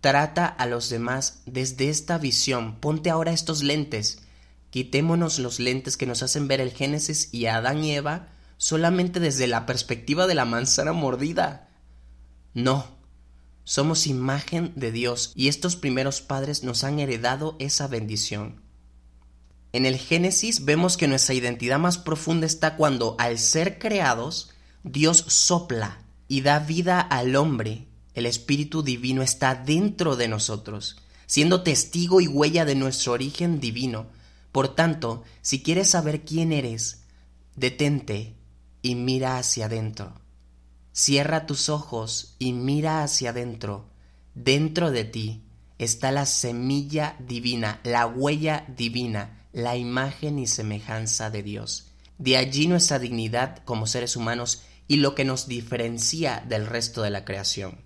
Trata 0.00 0.46
a 0.46 0.66
los 0.66 0.88
demás 0.88 1.42
desde 1.44 1.90
esta 1.90 2.18
visión. 2.18 2.80
Ponte 2.80 3.10
ahora 3.10 3.32
estos 3.32 3.62
lentes. 3.62 4.22
Quitémonos 4.70 5.38
los 5.38 5.60
lentes 5.60 5.96
que 5.96 6.06
nos 6.06 6.22
hacen 6.22 6.48
ver 6.48 6.60
el 6.60 6.70
Génesis 6.70 7.28
y 7.32 7.46
a 7.46 7.56
Adán 7.56 7.84
y 7.84 7.92
Eva 7.94 8.28
solamente 8.56 9.20
desde 9.20 9.46
la 9.46 9.66
perspectiva 9.66 10.26
de 10.26 10.34
la 10.34 10.44
manzana 10.44 10.92
mordida. 10.92 11.68
No, 12.54 12.86
somos 13.70 14.08
imagen 14.08 14.72
de 14.74 14.90
Dios 14.90 15.30
y 15.36 15.46
estos 15.46 15.76
primeros 15.76 16.22
padres 16.22 16.64
nos 16.64 16.82
han 16.82 16.98
heredado 16.98 17.54
esa 17.60 17.86
bendición. 17.86 18.60
En 19.72 19.86
el 19.86 19.96
Génesis 19.96 20.64
vemos 20.64 20.96
que 20.96 21.06
nuestra 21.06 21.36
identidad 21.36 21.78
más 21.78 21.96
profunda 21.96 22.46
está 22.46 22.74
cuando 22.74 23.14
al 23.20 23.38
ser 23.38 23.78
creados, 23.78 24.50
Dios 24.82 25.24
sopla 25.28 26.00
y 26.26 26.40
da 26.40 26.58
vida 26.58 27.00
al 27.00 27.36
hombre. 27.36 27.86
El 28.14 28.26
Espíritu 28.26 28.82
Divino 28.82 29.22
está 29.22 29.54
dentro 29.54 30.16
de 30.16 30.26
nosotros, 30.26 30.96
siendo 31.26 31.62
testigo 31.62 32.20
y 32.20 32.26
huella 32.26 32.64
de 32.64 32.74
nuestro 32.74 33.12
origen 33.12 33.60
divino. 33.60 34.08
Por 34.50 34.74
tanto, 34.74 35.22
si 35.42 35.62
quieres 35.62 35.90
saber 35.90 36.22
quién 36.22 36.50
eres, 36.50 37.02
detente 37.54 38.34
y 38.82 38.96
mira 38.96 39.38
hacia 39.38 39.66
adentro. 39.66 40.19
Cierra 40.92 41.46
tus 41.46 41.68
ojos 41.68 42.34
y 42.38 42.52
mira 42.52 43.02
hacia 43.02 43.30
adentro. 43.30 43.88
Dentro 44.34 44.90
de 44.90 45.04
ti 45.04 45.44
está 45.78 46.10
la 46.10 46.26
semilla 46.26 47.16
divina, 47.20 47.80
la 47.84 48.06
huella 48.06 48.64
divina, 48.76 49.46
la 49.52 49.76
imagen 49.76 50.38
y 50.38 50.46
semejanza 50.46 51.30
de 51.30 51.42
Dios. 51.42 51.86
De 52.18 52.36
allí 52.36 52.66
nuestra 52.66 52.98
dignidad 52.98 53.58
como 53.64 53.86
seres 53.86 54.16
humanos 54.16 54.62
y 54.88 54.96
lo 54.96 55.14
que 55.14 55.24
nos 55.24 55.46
diferencia 55.46 56.44
del 56.48 56.66
resto 56.66 57.02
de 57.02 57.10
la 57.10 57.24
creación. 57.24 57.78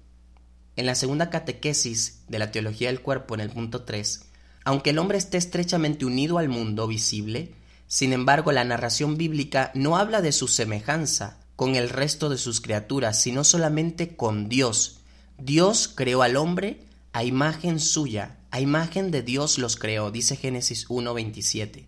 En 0.76 0.86
la 0.86 0.94
segunda 0.94 1.28
catequesis 1.28 2.22
de 2.28 2.38
la 2.38 2.50
teología 2.50 2.88
del 2.88 3.02
cuerpo 3.02 3.34
en 3.34 3.40
el 3.40 3.50
punto 3.50 3.84
3, 3.84 4.22
aunque 4.64 4.90
el 4.90 4.98
hombre 4.98 5.18
esté 5.18 5.36
estrechamente 5.36 6.06
unido 6.06 6.38
al 6.38 6.48
mundo 6.48 6.86
visible, 6.86 7.54
sin 7.86 8.14
embargo 8.14 8.50
la 8.50 8.64
narración 8.64 9.18
bíblica 9.18 9.70
no 9.74 9.98
habla 9.98 10.22
de 10.22 10.32
su 10.32 10.48
semejanza, 10.48 11.43
con 11.56 11.74
el 11.74 11.88
resto 11.88 12.28
de 12.28 12.38
sus 12.38 12.60
criaturas, 12.60 13.20
sino 13.20 13.44
solamente 13.44 14.16
con 14.16 14.48
Dios. 14.48 15.00
Dios 15.38 15.88
creó 15.94 16.22
al 16.22 16.36
hombre 16.36 16.80
a 17.12 17.24
imagen 17.24 17.80
suya, 17.80 18.38
a 18.50 18.60
imagen 18.60 19.10
de 19.10 19.22
Dios 19.22 19.58
los 19.58 19.76
creó, 19.76 20.10
dice 20.10 20.36
Génesis 20.36 20.88
1.27. 20.88 21.86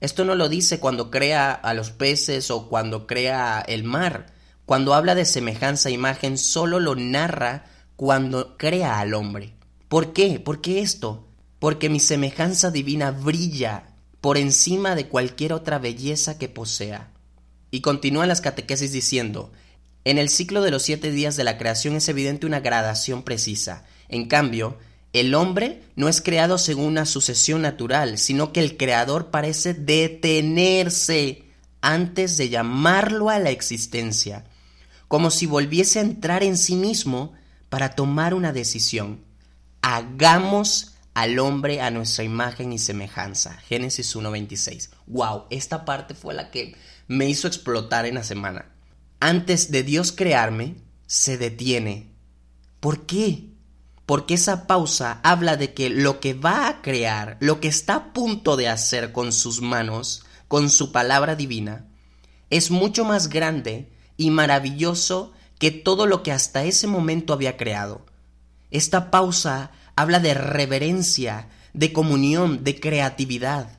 Esto 0.00 0.24
no 0.24 0.34
lo 0.34 0.48
dice 0.48 0.80
cuando 0.80 1.10
crea 1.10 1.52
a 1.52 1.72
los 1.72 1.90
peces 1.90 2.50
o 2.50 2.68
cuando 2.68 3.06
crea 3.06 3.64
el 3.66 3.84
mar. 3.84 4.26
Cuando 4.66 4.92
habla 4.92 5.14
de 5.14 5.24
semejanza 5.24 5.88
a 5.88 5.92
imagen, 5.92 6.36
solo 6.36 6.78
lo 6.78 6.94
narra 6.94 7.64
cuando 7.96 8.56
crea 8.58 9.00
al 9.00 9.14
hombre. 9.14 9.54
¿Por 9.88 10.12
qué? 10.12 10.40
¿Por 10.40 10.60
qué 10.60 10.80
esto? 10.80 11.28
Porque 11.58 11.88
mi 11.88 12.00
semejanza 12.00 12.70
divina 12.70 13.12
brilla 13.12 13.94
por 14.20 14.36
encima 14.36 14.94
de 14.94 15.08
cualquier 15.08 15.52
otra 15.52 15.78
belleza 15.78 16.38
que 16.38 16.48
posea. 16.50 17.13
Y 17.74 17.80
continúan 17.80 18.28
las 18.28 18.40
catequesis 18.40 18.92
diciendo, 18.92 19.50
en 20.04 20.18
el 20.18 20.28
ciclo 20.28 20.62
de 20.62 20.70
los 20.70 20.84
siete 20.84 21.10
días 21.10 21.34
de 21.34 21.42
la 21.42 21.58
creación 21.58 21.96
es 21.96 22.08
evidente 22.08 22.46
una 22.46 22.60
gradación 22.60 23.24
precisa. 23.24 23.84
En 24.08 24.26
cambio, 24.26 24.78
el 25.12 25.34
hombre 25.34 25.82
no 25.96 26.08
es 26.08 26.20
creado 26.20 26.56
según 26.58 26.84
una 26.84 27.04
sucesión 27.04 27.62
natural, 27.62 28.16
sino 28.16 28.52
que 28.52 28.60
el 28.60 28.76
creador 28.76 29.32
parece 29.32 29.74
detenerse 29.74 31.46
antes 31.80 32.36
de 32.36 32.48
llamarlo 32.48 33.28
a 33.28 33.40
la 33.40 33.50
existencia, 33.50 34.44
como 35.08 35.32
si 35.32 35.46
volviese 35.46 35.98
a 35.98 36.02
entrar 36.02 36.44
en 36.44 36.56
sí 36.56 36.76
mismo 36.76 37.32
para 37.70 37.96
tomar 37.96 38.34
una 38.34 38.52
decisión. 38.52 39.24
Hagamos 39.82 40.93
al 41.14 41.38
hombre 41.38 41.80
a 41.80 41.90
nuestra 41.90 42.24
imagen 42.24 42.72
y 42.72 42.78
semejanza. 42.78 43.54
Génesis 43.68 44.14
1.26. 44.14 44.90
Wow, 45.06 45.44
esta 45.50 45.84
parte 45.84 46.14
fue 46.14 46.34
la 46.34 46.50
que 46.50 46.76
me 47.06 47.28
hizo 47.28 47.46
explotar 47.46 48.04
en 48.04 48.16
la 48.16 48.24
semana. 48.24 48.66
Antes 49.20 49.70
de 49.70 49.84
Dios 49.84 50.12
crearme, 50.12 50.76
se 51.06 51.38
detiene. 51.38 52.12
¿Por 52.80 53.06
qué? 53.06 53.50
Porque 54.06 54.34
esa 54.34 54.66
pausa 54.66 55.20
habla 55.22 55.56
de 55.56 55.72
que 55.72 55.88
lo 55.88 56.20
que 56.20 56.34
va 56.34 56.68
a 56.68 56.82
crear, 56.82 57.38
lo 57.40 57.60
que 57.60 57.68
está 57.68 57.94
a 57.94 58.12
punto 58.12 58.56
de 58.56 58.68
hacer 58.68 59.12
con 59.12 59.32
sus 59.32 59.62
manos, 59.62 60.26
con 60.48 60.68
su 60.68 60.92
palabra 60.92 61.36
divina, 61.36 61.86
es 62.50 62.70
mucho 62.70 63.04
más 63.04 63.28
grande 63.28 63.92
y 64.16 64.30
maravilloso 64.30 65.32
que 65.58 65.70
todo 65.70 66.06
lo 66.06 66.22
que 66.22 66.32
hasta 66.32 66.64
ese 66.64 66.86
momento 66.86 67.32
había 67.32 67.56
creado. 67.56 68.04
Esta 68.70 69.10
pausa 69.10 69.70
habla 69.96 70.20
de 70.20 70.34
reverencia, 70.34 71.48
de 71.72 71.92
comunión, 71.92 72.64
de 72.64 72.80
creatividad. 72.80 73.78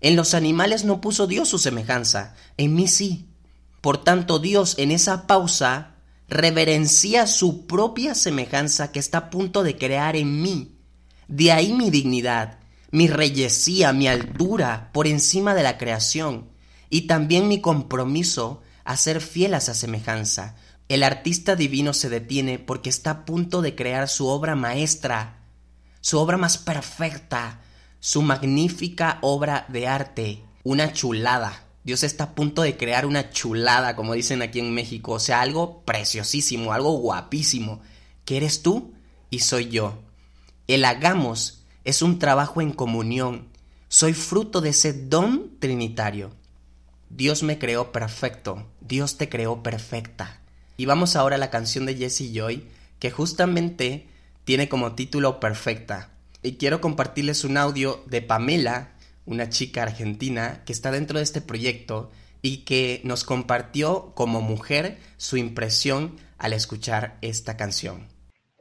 En 0.00 0.16
los 0.16 0.34
animales 0.34 0.84
no 0.84 1.00
puso 1.00 1.26
Dios 1.26 1.48
su 1.48 1.58
semejanza, 1.58 2.34
en 2.56 2.74
mí 2.74 2.88
sí. 2.88 3.28
Por 3.80 4.02
tanto, 4.02 4.38
Dios 4.38 4.74
en 4.78 4.90
esa 4.90 5.26
pausa 5.26 5.94
reverencia 6.28 7.26
su 7.26 7.66
propia 7.66 8.14
semejanza 8.14 8.90
que 8.90 8.98
está 8.98 9.18
a 9.18 9.30
punto 9.30 9.62
de 9.62 9.76
crear 9.76 10.16
en 10.16 10.42
mí. 10.42 10.76
De 11.28 11.52
ahí 11.52 11.72
mi 11.72 11.90
dignidad, 11.90 12.58
mi 12.90 13.08
reyesía, 13.08 13.92
mi 13.92 14.08
altura 14.08 14.90
por 14.92 15.06
encima 15.06 15.54
de 15.54 15.62
la 15.62 15.78
creación 15.78 16.48
y 16.90 17.02
también 17.02 17.48
mi 17.48 17.60
compromiso 17.60 18.62
a 18.84 18.96
ser 18.96 19.20
fiel 19.20 19.54
a 19.54 19.58
esa 19.58 19.74
semejanza. 19.74 20.56
El 20.88 21.02
artista 21.02 21.56
divino 21.56 21.92
se 21.92 22.08
detiene 22.08 22.58
porque 22.58 22.90
está 22.90 23.10
a 23.10 23.24
punto 23.24 23.60
de 23.60 23.74
crear 23.74 24.08
su 24.08 24.28
obra 24.28 24.54
maestra, 24.54 25.40
su 26.06 26.20
obra 26.20 26.36
más 26.36 26.56
perfecta, 26.56 27.62
su 27.98 28.22
magnífica 28.22 29.18
obra 29.22 29.66
de 29.68 29.88
arte, 29.88 30.44
una 30.62 30.92
chulada. 30.92 31.64
Dios 31.82 32.04
está 32.04 32.22
a 32.22 32.34
punto 32.36 32.62
de 32.62 32.76
crear 32.76 33.06
una 33.06 33.30
chulada, 33.30 33.96
como 33.96 34.14
dicen 34.14 34.40
aquí 34.40 34.60
en 34.60 34.72
México, 34.72 35.14
o 35.14 35.18
sea, 35.18 35.40
algo 35.40 35.82
preciosísimo, 35.84 36.72
algo 36.72 36.92
guapísimo, 36.92 37.80
que 38.24 38.36
eres 38.36 38.62
tú 38.62 38.94
y 39.30 39.40
soy 39.40 39.68
yo. 39.68 39.98
El 40.68 40.84
hagamos 40.84 41.64
es 41.82 42.02
un 42.02 42.20
trabajo 42.20 42.60
en 42.60 42.70
comunión. 42.70 43.48
Soy 43.88 44.12
fruto 44.12 44.60
de 44.60 44.68
ese 44.68 44.92
don 44.92 45.58
trinitario. 45.58 46.30
Dios 47.10 47.42
me 47.42 47.58
creó 47.58 47.90
perfecto, 47.90 48.64
Dios 48.80 49.16
te 49.16 49.28
creó 49.28 49.64
perfecta. 49.64 50.40
Y 50.76 50.86
vamos 50.86 51.16
ahora 51.16 51.34
a 51.34 51.40
la 51.40 51.50
canción 51.50 51.84
de 51.84 51.96
Jesse 51.96 52.32
Joy, 52.32 52.64
que 53.00 53.10
justamente 53.10 54.06
tiene 54.46 54.68
como 54.68 54.94
título 54.94 55.40
Perfecta 55.40 56.10
y 56.40 56.56
quiero 56.56 56.80
compartirles 56.80 57.44
un 57.44 57.56
audio 57.56 58.04
de 58.06 58.22
Pamela, 58.22 58.92
una 59.26 59.48
chica 59.48 59.82
argentina 59.82 60.62
que 60.64 60.72
está 60.72 60.92
dentro 60.92 61.18
de 61.18 61.24
este 61.24 61.40
proyecto 61.40 62.12
y 62.42 62.64
que 62.64 63.00
nos 63.02 63.24
compartió 63.24 64.12
como 64.14 64.42
mujer 64.42 64.98
su 65.16 65.36
impresión 65.36 66.14
al 66.38 66.52
escuchar 66.52 67.14
esta 67.22 67.56
canción. 67.56 68.06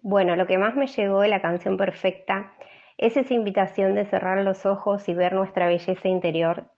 Bueno, 0.01 0.35
lo 0.35 0.47
que 0.47 0.57
más 0.57 0.75
me 0.75 0.87
llegó 0.87 1.21
de 1.21 1.27
la 1.27 1.43
canción 1.43 1.77
perfecta 1.77 2.51
es 2.97 3.15
esa 3.15 3.35
invitación 3.35 3.93
de 3.93 4.09
cerrar 4.09 4.43
los 4.43 4.65
ojos 4.65 5.07
y 5.07 5.13
ver 5.13 5.33
nuestra 5.33 5.67
belleza 5.67 6.07
interior 6.07 6.71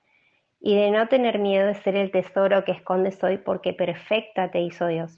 y 0.60 0.76
de 0.76 0.92
no 0.92 1.08
tener 1.08 1.40
miedo 1.40 1.68
de 1.68 1.76
ser 1.76 1.96
el 1.96 2.12
tesoro 2.12 2.66
que 2.66 2.74
escondes 2.74 3.24
hoy 3.24 3.38
porque 3.38 3.72
perfecta 3.72 4.52
te 4.52 4.60
hizo 4.60 4.86
Dios. 4.88 5.18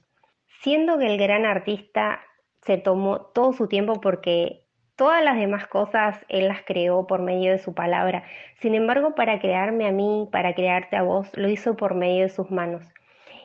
Siendo 0.62 1.00
que 1.00 1.08
el 1.08 1.17
gran 1.17 1.46
artista 1.46 2.19
se 2.66 2.78
tomó 2.78 3.22
todo 3.34 3.54
su 3.54 3.68
tiempo 3.68 4.01
porque 4.01 4.66
Todas 5.00 5.24
las 5.24 5.38
demás 5.38 5.66
cosas 5.66 6.25
Él 6.28 6.50
las 6.50 6.63
creó 6.63 7.08
por 7.08 7.22
medio 7.22 7.54
de 7.54 7.60
su 7.60 7.74
palabra. 7.74 8.25
Sin 8.60 8.75
embargo, 8.75 9.16
para 9.16 9.39
crearme 9.39 9.88
a 9.88 9.94
mí, 9.94 10.28
para 10.30 10.54
crearte 10.54 10.98
a 10.98 11.04
vos, 11.04 11.30
lo 11.38 11.48
hizo 11.48 11.78
por 11.78 11.96
medio 11.96 12.24
de 12.24 12.30
sus 12.30 12.51
manos. 12.51 12.84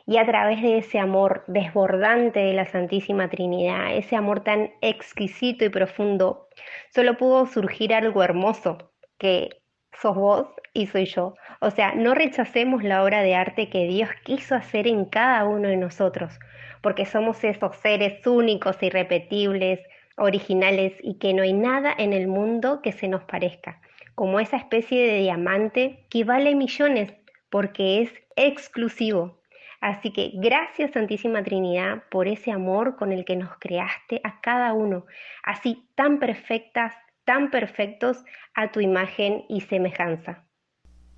Y 0.05 0.17
a 0.17 0.25
través 0.25 0.61
de 0.61 0.79
ese 0.79 0.99
amor 0.99 1.45
desbordante 1.47 2.41
de 2.41 2.51
la 2.51 2.65
Santísima 2.65 3.29
Trinidad, 3.29 3.95
ese 3.95 4.17
amor 4.17 4.41
tan 4.41 4.71
exquisito 4.81 5.63
y 5.63 5.69
profundo, 5.69 6.49
solo 6.93 7.15
pudo 7.15 7.45
surgir 7.45 7.93
algo 7.93 8.21
hermoso, 8.21 8.91
que 9.17 9.61
sos 9.93 10.17
vos 10.17 10.47
y 10.73 10.87
soy 10.87 11.05
yo. 11.05 11.35
O 11.61 11.71
sea, 11.71 11.95
no 11.95 12.15
rechacemos 12.15 12.83
la 12.83 13.01
obra 13.01 13.21
de 13.21 13.33
arte 13.33 13.69
que 13.69 13.87
Dios 13.87 14.09
quiso 14.25 14.55
hacer 14.55 14.87
en 14.87 15.05
cada 15.05 15.45
uno 15.45 15.69
de 15.69 15.77
nosotros, 15.77 16.37
porque 16.85 17.07
somos 17.07 17.43
esos 17.43 17.75
seres 17.77 18.27
únicos, 18.27 18.77
irrepetibles, 18.83 19.79
originales 20.17 20.93
y 21.01 21.17
que 21.17 21.33
no 21.33 21.41
hay 21.41 21.51
nada 21.51 21.91
en 21.97 22.13
el 22.13 22.27
mundo 22.27 22.83
que 22.83 22.91
se 22.91 23.07
nos 23.07 23.23
parezca, 23.23 23.81
como 24.13 24.39
esa 24.39 24.57
especie 24.57 25.01
de 25.01 25.17
diamante 25.21 26.05
que 26.11 26.23
vale 26.23 26.53
millones 26.53 27.11
porque 27.49 28.03
es 28.03 28.11
exclusivo. 28.35 29.41
Así 29.81 30.13
que 30.13 30.29
gracias 30.35 30.91
Santísima 30.91 31.43
Trinidad 31.43 32.03
por 32.11 32.27
ese 32.27 32.51
amor 32.51 32.97
con 32.97 33.11
el 33.11 33.25
que 33.25 33.35
nos 33.35 33.49
creaste 33.59 34.21
a 34.23 34.39
cada 34.39 34.71
uno, 34.73 35.07
así 35.41 35.89
tan 35.95 36.19
perfectas, 36.19 36.93
tan 37.23 37.49
perfectos 37.49 38.23
a 38.53 38.71
tu 38.71 38.79
imagen 38.79 39.43
y 39.49 39.61
semejanza. 39.61 40.45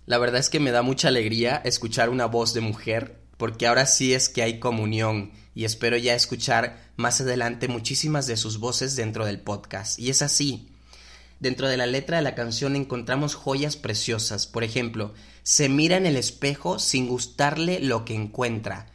La 0.05 0.17
verdad 0.17 0.39
es 0.39 0.49
que 0.49 0.61
me 0.61 0.71
da 0.71 0.81
mucha 0.81 1.09
alegría 1.09 1.61
escuchar 1.65 2.07
una 2.07 2.25
voz 2.25 2.53
de 2.53 2.61
mujer, 2.61 3.17
porque 3.35 3.67
ahora 3.67 3.85
sí 3.85 4.13
es 4.13 4.29
que 4.29 4.43
hay 4.43 4.61
comunión 4.61 5.33
y 5.57 5.65
espero 5.65 5.97
ya 5.97 6.13
escuchar 6.13 6.77
más 6.97 7.19
adelante 7.19 7.67
muchísimas 7.67 8.27
de 8.27 8.37
sus 8.37 8.59
voces 8.59 8.95
dentro 8.95 9.25
del 9.25 9.39
podcast. 9.39 9.97
Y 9.97 10.11
es 10.11 10.21
así. 10.21 10.69
Dentro 11.39 11.67
de 11.67 11.77
la 11.77 11.87
letra 11.87 12.17
de 12.17 12.21
la 12.21 12.35
canción 12.35 12.75
encontramos 12.75 13.33
joyas 13.33 13.75
preciosas. 13.75 14.45
Por 14.45 14.63
ejemplo, 14.63 15.15
se 15.41 15.67
mira 15.67 15.97
en 15.97 16.05
el 16.05 16.15
espejo 16.15 16.77
sin 16.77 17.07
gustarle 17.07 17.79
lo 17.79 18.05
que 18.05 18.13
encuentra. 18.13 18.85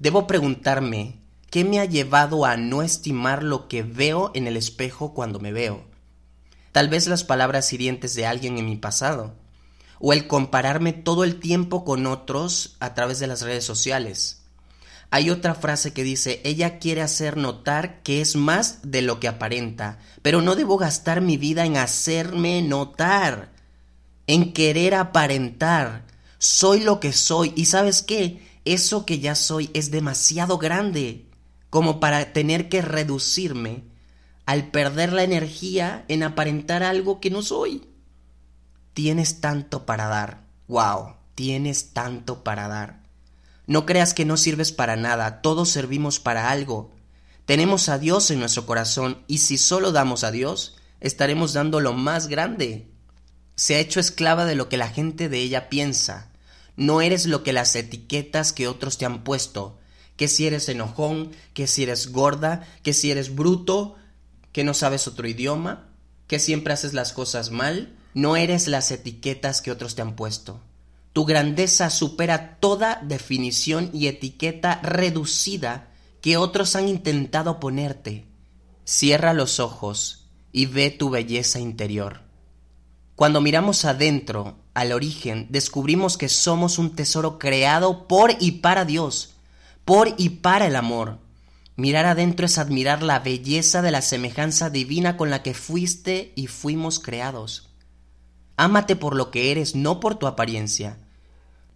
Debo 0.00 0.26
preguntarme, 0.26 1.20
¿qué 1.50 1.62
me 1.62 1.78
ha 1.78 1.84
llevado 1.84 2.44
a 2.44 2.56
no 2.56 2.82
estimar 2.82 3.44
lo 3.44 3.68
que 3.68 3.84
veo 3.84 4.32
en 4.34 4.48
el 4.48 4.56
espejo 4.56 5.14
cuando 5.14 5.38
me 5.38 5.52
veo? 5.52 5.84
Tal 6.72 6.88
vez 6.88 7.06
las 7.06 7.22
palabras 7.22 7.72
hirientes 7.72 8.16
de 8.16 8.26
alguien 8.26 8.58
en 8.58 8.66
mi 8.66 8.76
pasado 8.76 9.36
o 10.00 10.12
el 10.12 10.26
compararme 10.26 10.94
todo 10.94 11.22
el 11.22 11.38
tiempo 11.38 11.84
con 11.84 12.06
otros 12.06 12.76
a 12.80 12.94
través 12.94 13.20
de 13.20 13.28
las 13.28 13.42
redes 13.42 13.62
sociales. 13.62 14.37
Hay 15.10 15.30
otra 15.30 15.54
frase 15.54 15.92
que 15.92 16.04
dice, 16.04 16.40
ella 16.44 16.78
quiere 16.78 17.00
hacer 17.00 17.36
notar 17.36 18.02
que 18.02 18.20
es 18.20 18.36
más 18.36 18.80
de 18.82 19.00
lo 19.00 19.20
que 19.20 19.28
aparenta, 19.28 19.98
pero 20.20 20.42
no 20.42 20.54
debo 20.54 20.76
gastar 20.76 21.22
mi 21.22 21.38
vida 21.38 21.64
en 21.64 21.78
hacerme 21.78 22.60
notar, 22.60 23.52
en 24.26 24.52
querer 24.52 24.94
aparentar. 24.94 26.04
Soy 26.36 26.80
lo 26.80 27.00
que 27.00 27.12
soy 27.12 27.52
y 27.56 27.64
sabes 27.64 28.02
qué, 28.02 28.46
eso 28.66 29.06
que 29.06 29.18
ya 29.18 29.34
soy 29.34 29.70
es 29.72 29.90
demasiado 29.90 30.58
grande 30.58 31.26
como 31.70 32.00
para 32.00 32.32
tener 32.32 32.68
que 32.68 32.82
reducirme 32.82 33.84
al 34.44 34.70
perder 34.70 35.12
la 35.12 35.24
energía 35.24 36.04
en 36.08 36.22
aparentar 36.22 36.82
algo 36.82 37.20
que 37.20 37.30
no 37.30 37.42
soy. 37.42 37.88
Tienes 38.94 39.40
tanto 39.40 39.86
para 39.86 40.06
dar. 40.06 40.46
Wow, 40.68 41.16
tienes 41.34 41.92
tanto 41.92 42.44
para 42.44 42.68
dar. 42.68 42.97
No 43.68 43.84
creas 43.84 44.14
que 44.14 44.24
no 44.24 44.38
sirves 44.38 44.72
para 44.72 44.96
nada, 44.96 45.42
todos 45.42 45.68
servimos 45.68 46.20
para 46.20 46.50
algo. 46.50 46.96
Tenemos 47.44 47.90
a 47.90 47.98
Dios 47.98 48.30
en 48.30 48.40
nuestro 48.40 48.64
corazón 48.64 49.22
y 49.26 49.38
si 49.38 49.58
solo 49.58 49.92
damos 49.92 50.24
a 50.24 50.30
Dios, 50.30 50.78
estaremos 51.00 51.52
dando 51.52 51.78
lo 51.78 51.92
más 51.92 52.28
grande. 52.28 52.90
Se 53.56 53.74
ha 53.74 53.78
hecho 53.78 54.00
esclava 54.00 54.46
de 54.46 54.54
lo 54.54 54.70
que 54.70 54.78
la 54.78 54.88
gente 54.88 55.28
de 55.28 55.40
ella 55.40 55.68
piensa. 55.68 56.32
No 56.76 57.02
eres 57.02 57.26
lo 57.26 57.42
que 57.42 57.52
las 57.52 57.76
etiquetas 57.76 58.54
que 58.54 58.68
otros 58.68 58.96
te 58.96 59.04
han 59.04 59.22
puesto, 59.22 59.78
que 60.16 60.28
si 60.28 60.46
eres 60.46 60.70
enojón, 60.70 61.32
que 61.52 61.66
si 61.66 61.82
eres 61.82 62.10
gorda, 62.10 62.66
que 62.82 62.94
si 62.94 63.10
eres 63.10 63.34
bruto, 63.34 63.96
que 64.52 64.64
no 64.64 64.72
sabes 64.72 65.06
otro 65.06 65.28
idioma, 65.28 65.90
que 66.26 66.38
siempre 66.38 66.72
haces 66.72 66.94
las 66.94 67.12
cosas 67.12 67.50
mal, 67.50 67.94
no 68.14 68.36
eres 68.36 68.66
las 68.66 68.90
etiquetas 68.90 69.60
que 69.60 69.72
otros 69.72 69.94
te 69.94 70.00
han 70.00 70.16
puesto. 70.16 70.62
Tu 71.12 71.24
grandeza 71.24 71.90
supera 71.90 72.58
toda 72.60 73.00
definición 73.02 73.90
y 73.92 74.06
etiqueta 74.06 74.80
reducida 74.82 75.88
que 76.20 76.36
otros 76.36 76.76
han 76.76 76.88
intentado 76.88 77.60
ponerte. 77.60 78.26
Cierra 78.84 79.32
los 79.32 79.60
ojos 79.60 80.28
y 80.52 80.66
ve 80.66 80.90
tu 80.90 81.10
belleza 81.10 81.60
interior. 81.60 82.22
Cuando 83.16 83.40
miramos 83.40 83.84
adentro, 83.84 84.58
al 84.74 84.92
origen, 84.92 85.48
descubrimos 85.50 86.16
que 86.16 86.28
somos 86.28 86.78
un 86.78 86.94
tesoro 86.94 87.38
creado 87.38 88.06
por 88.06 88.36
y 88.38 88.52
para 88.52 88.84
Dios, 88.84 89.34
por 89.84 90.14
y 90.18 90.28
para 90.28 90.66
el 90.66 90.76
amor. 90.76 91.18
Mirar 91.74 92.06
adentro 92.06 92.46
es 92.46 92.58
admirar 92.58 93.02
la 93.02 93.18
belleza 93.18 93.82
de 93.82 93.90
la 93.90 94.02
semejanza 94.02 94.70
divina 94.70 95.16
con 95.16 95.30
la 95.30 95.42
que 95.42 95.54
fuiste 95.54 96.32
y 96.36 96.46
fuimos 96.46 96.98
creados. 96.98 97.67
Ámate 98.58 98.96
por 98.96 99.14
lo 99.14 99.30
que 99.30 99.52
eres, 99.52 99.76
no 99.76 100.00
por 100.00 100.16
tu 100.16 100.26
apariencia. 100.26 100.98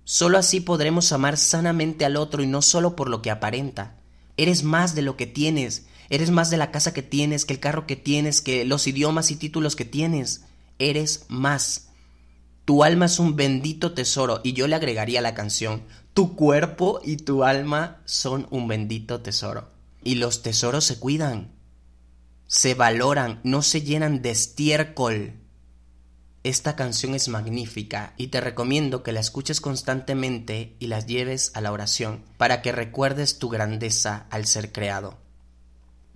Solo 0.03 0.37
así 0.37 0.59
podremos 0.59 1.13
amar 1.13 1.37
sanamente 1.37 2.05
al 2.05 2.17
otro 2.17 2.43
y 2.43 2.47
no 2.49 2.61
solo 2.61 2.97
por 2.97 3.09
lo 3.09 3.23
que 3.23 3.31
aparenta. 3.31 3.95
Eres 4.37 4.65
más 4.65 4.97
de 4.97 5.03
lo 5.03 5.17
que 5.17 5.29
tienes, 5.29 5.87
eres 6.11 6.31
más 6.31 6.51
de 6.51 6.57
la 6.57 6.73
casa 6.73 6.93
que 6.93 7.03
tienes, 7.03 7.45
que 7.45 7.55
el 7.55 7.61
carro 7.61 7.87
que 7.87 7.95
tienes, 7.95 8.41
que 8.41 8.65
los 8.65 8.89
idiomas 8.89 9.31
y 9.31 9.37
títulos 9.37 9.77
que 9.77 9.85
tienes. 9.85 10.43
Eres 10.81 11.25
más. 11.29 11.91
Tu 12.65 12.83
alma 12.83 13.07
es 13.07 13.21
un 13.21 13.37
bendito 13.37 13.93
tesoro 13.93 14.41
y 14.43 14.53
yo 14.53 14.67
le 14.67 14.75
agregaría 14.75 15.21
la 15.21 15.35
canción, 15.35 15.85
tu 16.15 16.35
cuerpo 16.35 17.01
y 17.05 17.19
tu 17.19 17.45
alma 17.45 18.01
son 18.07 18.49
un 18.51 18.67
bendito 18.67 19.21
tesoro. 19.21 19.69
Y 20.03 20.17
los 20.17 20.43
tesoros 20.43 20.83
se 20.83 20.99
cuidan, 20.99 21.53
se 22.49 22.75
valoran, 22.75 23.39
no 23.45 23.63
se 23.63 23.83
llenan 23.83 24.21
de 24.21 24.31
estiércol. 24.31 25.42
Esta 26.45 26.75
canción 26.75 27.15
es 27.15 27.29
magnífica 27.29 28.15
y 28.17 28.29
te 28.29 28.41
recomiendo 28.41 29.05
que 29.05 29.13
la 29.13 29.21
escuches 29.21 29.61
constantemente 29.61 30.75
y 30.81 30.89
las 30.89 31.07
lleves 31.07 31.53
a 31.55 31.61
la 31.61 31.71
oración 31.71 32.25
para 32.37 32.63
que 32.63 32.73
recuerdes 32.73 33.39
tu 33.39 33.49
grandeza 33.49 34.27
al 34.31 34.47
ser 34.47 34.73
creado. 34.73 35.19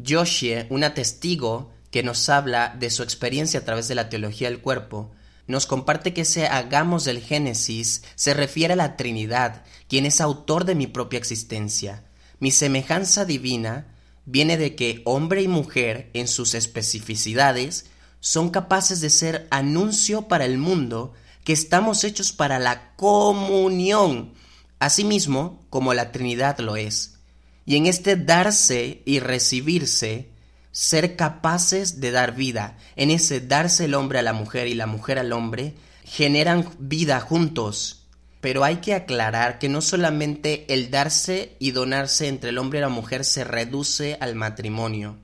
Joshie, 0.04 0.66
una 0.68 0.94
testigo 0.94 1.70
que 1.92 2.02
nos 2.02 2.28
habla 2.28 2.74
de 2.76 2.90
su 2.90 3.04
experiencia 3.04 3.60
a 3.60 3.64
través 3.64 3.86
de 3.86 3.94
la 3.94 4.08
teología 4.08 4.50
del 4.50 4.60
cuerpo, 4.60 5.12
nos 5.46 5.66
comparte 5.66 6.12
que 6.12 6.22
ese 6.22 6.48
hagamos 6.48 7.04
del 7.04 7.20
Génesis 7.20 8.02
se 8.16 8.34
refiere 8.34 8.72
a 8.72 8.76
la 8.76 8.96
Trinidad, 8.96 9.64
quien 9.88 10.06
es 10.06 10.20
autor 10.20 10.64
de 10.64 10.74
mi 10.74 10.88
propia 10.88 11.18
existencia. 11.18 12.02
Mi 12.40 12.50
semejanza 12.50 13.24
divina 13.24 13.94
viene 14.24 14.56
de 14.56 14.74
que 14.74 15.02
hombre 15.04 15.42
y 15.42 15.48
mujer, 15.48 16.10
en 16.14 16.26
sus 16.26 16.54
especificidades, 16.54 17.86
son 18.26 18.50
capaces 18.50 19.00
de 19.00 19.08
ser 19.08 19.46
anuncio 19.52 20.22
para 20.22 20.46
el 20.46 20.58
mundo 20.58 21.14
que 21.44 21.52
estamos 21.52 22.02
hechos 22.02 22.32
para 22.32 22.58
la 22.58 22.90
comunión, 22.96 24.34
asimismo 24.80 25.64
como 25.70 25.94
la 25.94 26.10
Trinidad 26.10 26.58
lo 26.58 26.76
es. 26.76 27.20
Y 27.66 27.76
en 27.76 27.86
este 27.86 28.16
darse 28.16 29.00
y 29.04 29.20
recibirse, 29.20 30.28
ser 30.72 31.14
capaces 31.14 32.00
de 32.00 32.10
dar 32.10 32.34
vida, 32.34 32.76
en 32.96 33.12
ese 33.12 33.40
darse 33.40 33.84
el 33.84 33.94
hombre 33.94 34.18
a 34.18 34.22
la 34.22 34.32
mujer 34.32 34.66
y 34.66 34.74
la 34.74 34.88
mujer 34.88 35.20
al 35.20 35.32
hombre, 35.32 35.76
generan 36.02 36.68
vida 36.80 37.20
juntos. 37.20 38.08
Pero 38.40 38.64
hay 38.64 38.78
que 38.78 38.94
aclarar 38.94 39.60
que 39.60 39.68
no 39.68 39.80
solamente 39.80 40.66
el 40.74 40.90
darse 40.90 41.54
y 41.60 41.70
donarse 41.70 42.26
entre 42.26 42.50
el 42.50 42.58
hombre 42.58 42.80
y 42.80 42.82
la 42.82 42.88
mujer 42.88 43.24
se 43.24 43.44
reduce 43.44 44.18
al 44.20 44.34
matrimonio, 44.34 45.16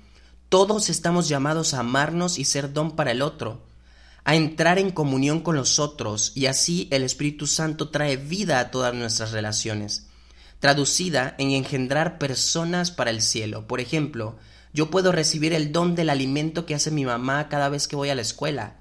todos 0.52 0.90
estamos 0.90 1.30
llamados 1.30 1.72
a 1.72 1.80
amarnos 1.80 2.38
y 2.38 2.44
ser 2.44 2.74
don 2.74 2.90
para 2.94 3.12
el 3.12 3.22
otro, 3.22 3.62
a 4.22 4.36
entrar 4.36 4.78
en 4.78 4.90
comunión 4.90 5.40
con 5.40 5.56
los 5.56 5.78
otros 5.78 6.32
y 6.34 6.44
así 6.44 6.88
el 6.90 7.04
Espíritu 7.04 7.46
Santo 7.46 7.88
trae 7.88 8.18
vida 8.18 8.60
a 8.60 8.70
todas 8.70 8.92
nuestras 8.92 9.32
relaciones, 9.32 10.08
traducida 10.60 11.34
en 11.38 11.52
engendrar 11.52 12.18
personas 12.18 12.90
para 12.90 13.08
el 13.08 13.22
cielo. 13.22 13.66
Por 13.66 13.80
ejemplo, 13.80 14.36
yo 14.74 14.90
puedo 14.90 15.10
recibir 15.10 15.54
el 15.54 15.72
don 15.72 15.94
del 15.94 16.10
alimento 16.10 16.66
que 16.66 16.74
hace 16.74 16.90
mi 16.90 17.06
mamá 17.06 17.48
cada 17.48 17.70
vez 17.70 17.88
que 17.88 17.96
voy 17.96 18.10
a 18.10 18.14
la 18.14 18.20
escuela. 18.20 18.76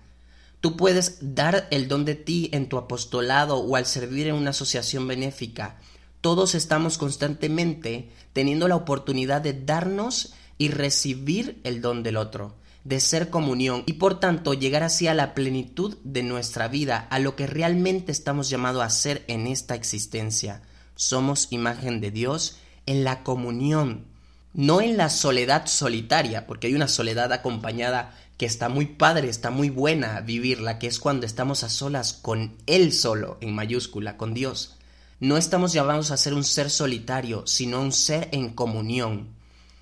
Tú 0.59 0.75
puedes 0.75 1.19
dar 1.21 1.69
el 1.71 1.87
don 1.87 2.03
de 2.03 2.15
ti 2.15 2.49
en 2.51 2.67
tu 2.67 2.77
apostolado 2.77 3.59
o 3.59 3.77
al 3.77 3.85
servir 3.85 4.27
en 4.27 4.35
una 4.35 4.49
asociación 4.49 5.07
benéfica. 5.07 5.77
Todos 6.19 6.53
estamos 6.53 6.97
constantemente 6.97 8.11
teniendo 8.33 8.67
la 8.67 8.75
oportunidad 8.75 9.39
de 9.39 9.53
darnos 9.53 10.33
y 10.61 10.67
recibir 10.67 11.59
el 11.63 11.81
don 11.81 12.03
del 12.03 12.17
otro, 12.17 12.53
de 12.83 12.99
ser 12.99 13.31
comunión 13.31 13.81
y 13.87 13.93
por 13.93 14.19
tanto 14.19 14.53
llegar 14.53 14.83
así 14.83 15.07
a 15.07 15.15
la 15.15 15.33
plenitud 15.33 15.97
de 16.03 16.21
nuestra 16.21 16.67
vida, 16.67 17.07
a 17.09 17.17
lo 17.17 17.35
que 17.35 17.47
realmente 17.47 18.11
estamos 18.11 18.47
llamados 18.47 18.83
a 18.83 18.89
ser 18.91 19.25
en 19.27 19.47
esta 19.47 19.73
existencia. 19.73 20.61
Somos 20.93 21.47
imagen 21.49 21.99
de 21.99 22.11
Dios 22.11 22.57
en 22.85 23.03
la 23.03 23.23
comunión, 23.23 24.05
no 24.53 24.81
en 24.81 24.97
la 24.97 25.09
soledad 25.09 25.65
solitaria, 25.65 26.45
porque 26.45 26.67
hay 26.67 26.75
una 26.75 26.87
soledad 26.87 27.33
acompañada 27.33 28.15
que 28.37 28.45
está 28.45 28.69
muy 28.69 28.85
padre, 28.85 29.29
está 29.29 29.49
muy 29.49 29.71
buena 29.71 30.21
vivirla, 30.21 30.77
que 30.77 30.85
es 30.85 30.99
cuando 30.99 31.25
estamos 31.25 31.63
a 31.63 31.69
solas 31.69 32.13
con 32.13 32.55
Él 32.67 32.93
solo, 32.93 33.39
en 33.41 33.55
mayúscula, 33.55 34.15
con 34.15 34.35
Dios. 34.35 34.77
no 35.19 35.37
estamos 35.37 35.73
llamados 35.73 36.11
a 36.11 36.17
ser 36.17 36.35
un 36.35 36.43
ser 36.43 36.69
solitario, 36.69 37.47
sino 37.47 37.81
un 37.81 37.91
ser 37.91 38.29
en 38.31 38.49
comunión. 38.49 39.40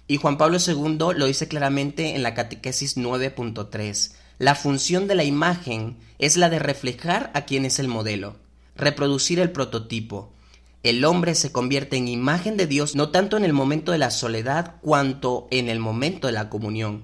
Y 0.09 0.17
Juan 0.17 0.39
Pablo 0.39 0.57
II 0.57 0.97
lo 1.15 1.27
dice 1.27 1.47
claramente 1.47 2.15
en 2.15 2.23
la 2.23 2.33
Catequesis 2.33 2.97
9.3. 2.97 4.13
La 4.39 4.55
función 4.55 5.07
de 5.07 5.13
la 5.13 5.23
imagen 5.23 5.97
es 6.17 6.35
la 6.35 6.49
de 6.49 6.57
reflejar 6.57 7.29
a 7.35 7.45
quien 7.45 7.63
es 7.63 7.77
el 7.77 7.87
modelo, 7.87 8.35
reproducir 8.75 9.39
el 9.39 9.51
prototipo. 9.51 10.33
El 10.81 11.05
hombre 11.05 11.35
se 11.35 11.51
convierte 11.51 11.97
en 11.97 12.07
imagen 12.07 12.57
de 12.57 12.65
Dios 12.65 12.95
no 12.95 13.09
tanto 13.09 13.37
en 13.37 13.45
el 13.45 13.53
momento 13.53 13.91
de 13.91 13.99
la 13.99 14.09
soledad 14.09 14.77
cuanto 14.81 15.47
en 15.51 15.69
el 15.69 15.77
momento 15.77 16.25
de 16.25 16.33
la 16.33 16.49
comunión. 16.49 17.03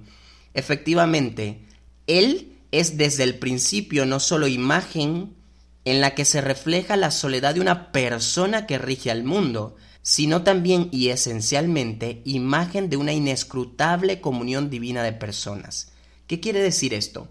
Efectivamente, 0.56 1.64
Él 2.08 2.58
es 2.72 2.98
desde 2.98 3.22
el 3.22 3.38
principio 3.38 4.08
no 4.08 4.20
solo 4.20 4.48
imagen 4.48 5.36
en 5.84 6.02
la 6.02 6.16
que 6.16 6.26
se 6.26 6.42
refleja 6.42 6.98
la 6.98 7.12
soledad 7.12 7.54
de 7.54 7.62
una 7.62 7.92
persona 7.92 8.66
que 8.66 8.80
rige 8.80 9.12
al 9.12 9.24
mundo, 9.24 9.76
sino 10.08 10.44
también 10.44 10.90
y 10.92 11.10
esencialmente 11.10 12.22
imagen 12.26 12.92
de 12.92 12.98
una 12.98 13.12
inescrutable 13.12 14.22
comunión 14.22 14.70
divina 14.70 15.02
de 15.02 15.14
personas. 15.14 15.94
¿Qué 16.28 16.40
quiere 16.40 16.62
decir 16.62 16.94
esto? 16.94 17.28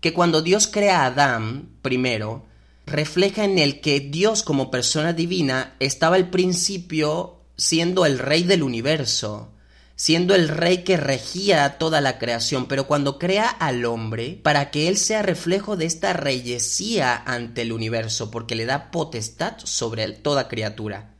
Que 0.00 0.12
cuando 0.12 0.40
Dios 0.40 0.68
crea 0.68 1.02
a 1.02 1.06
Adán, 1.06 1.70
primero, 1.82 2.44
refleja 2.86 3.42
en 3.44 3.58
el 3.58 3.80
que 3.80 3.98
Dios 3.98 4.44
como 4.44 4.70
persona 4.70 5.12
divina 5.12 5.74
estaba 5.80 6.14
al 6.14 6.30
principio 6.30 7.40
siendo 7.56 8.06
el 8.06 8.20
rey 8.20 8.44
del 8.44 8.62
universo, 8.62 9.50
siendo 9.96 10.36
el 10.36 10.46
rey 10.46 10.84
que 10.84 10.96
regía 10.96 11.78
toda 11.78 12.00
la 12.00 12.20
creación, 12.20 12.66
pero 12.66 12.86
cuando 12.86 13.18
crea 13.18 13.48
al 13.48 13.84
hombre, 13.84 14.38
para 14.40 14.70
que 14.70 14.86
él 14.86 14.98
sea 14.98 15.22
reflejo 15.22 15.76
de 15.76 15.86
esta 15.86 16.12
reyesía 16.12 17.16
ante 17.26 17.62
el 17.62 17.72
universo, 17.72 18.30
porque 18.30 18.54
le 18.54 18.66
da 18.66 18.92
potestad 18.92 19.56
sobre 19.64 20.08
toda 20.12 20.46
criatura. 20.46 21.13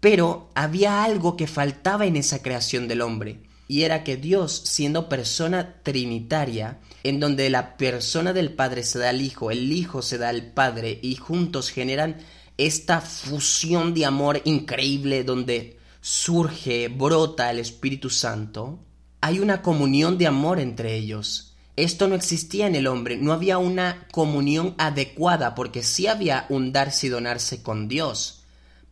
Pero 0.00 0.50
había 0.54 1.02
algo 1.02 1.36
que 1.36 1.46
faltaba 1.46 2.06
en 2.06 2.16
esa 2.16 2.40
creación 2.40 2.86
del 2.86 3.00
hombre, 3.00 3.40
y 3.66 3.82
era 3.82 4.04
que 4.04 4.16
Dios, 4.16 4.62
siendo 4.64 5.08
persona 5.08 5.80
trinitaria, 5.82 6.78
en 7.02 7.20
donde 7.20 7.50
la 7.50 7.76
persona 7.76 8.32
del 8.32 8.52
Padre 8.52 8.84
se 8.84 8.98
da 8.98 9.10
al 9.10 9.20
Hijo, 9.20 9.50
el 9.50 9.72
Hijo 9.72 10.00
se 10.02 10.16
da 10.16 10.28
al 10.28 10.52
Padre, 10.52 10.98
y 11.02 11.16
juntos 11.16 11.70
generan 11.70 12.16
esta 12.56 13.00
fusión 13.00 13.92
de 13.92 14.06
amor 14.06 14.40
increíble 14.44 15.24
donde 15.24 15.78
surge, 16.00 16.88
brota 16.88 17.50
el 17.50 17.58
Espíritu 17.58 18.08
Santo, 18.08 18.78
hay 19.20 19.40
una 19.40 19.62
comunión 19.62 20.16
de 20.16 20.28
amor 20.28 20.60
entre 20.60 20.94
ellos. 20.94 21.56
Esto 21.76 22.08
no 22.08 22.14
existía 22.14 22.66
en 22.66 22.74
el 22.74 22.86
hombre, 22.86 23.16
no 23.16 23.32
había 23.32 23.58
una 23.58 24.06
comunión 24.12 24.74
adecuada, 24.78 25.54
porque 25.54 25.82
sí 25.82 26.06
había 26.06 26.46
un 26.48 26.72
darse 26.72 27.08
y 27.08 27.10
donarse 27.10 27.62
con 27.62 27.88
Dios 27.88 28.37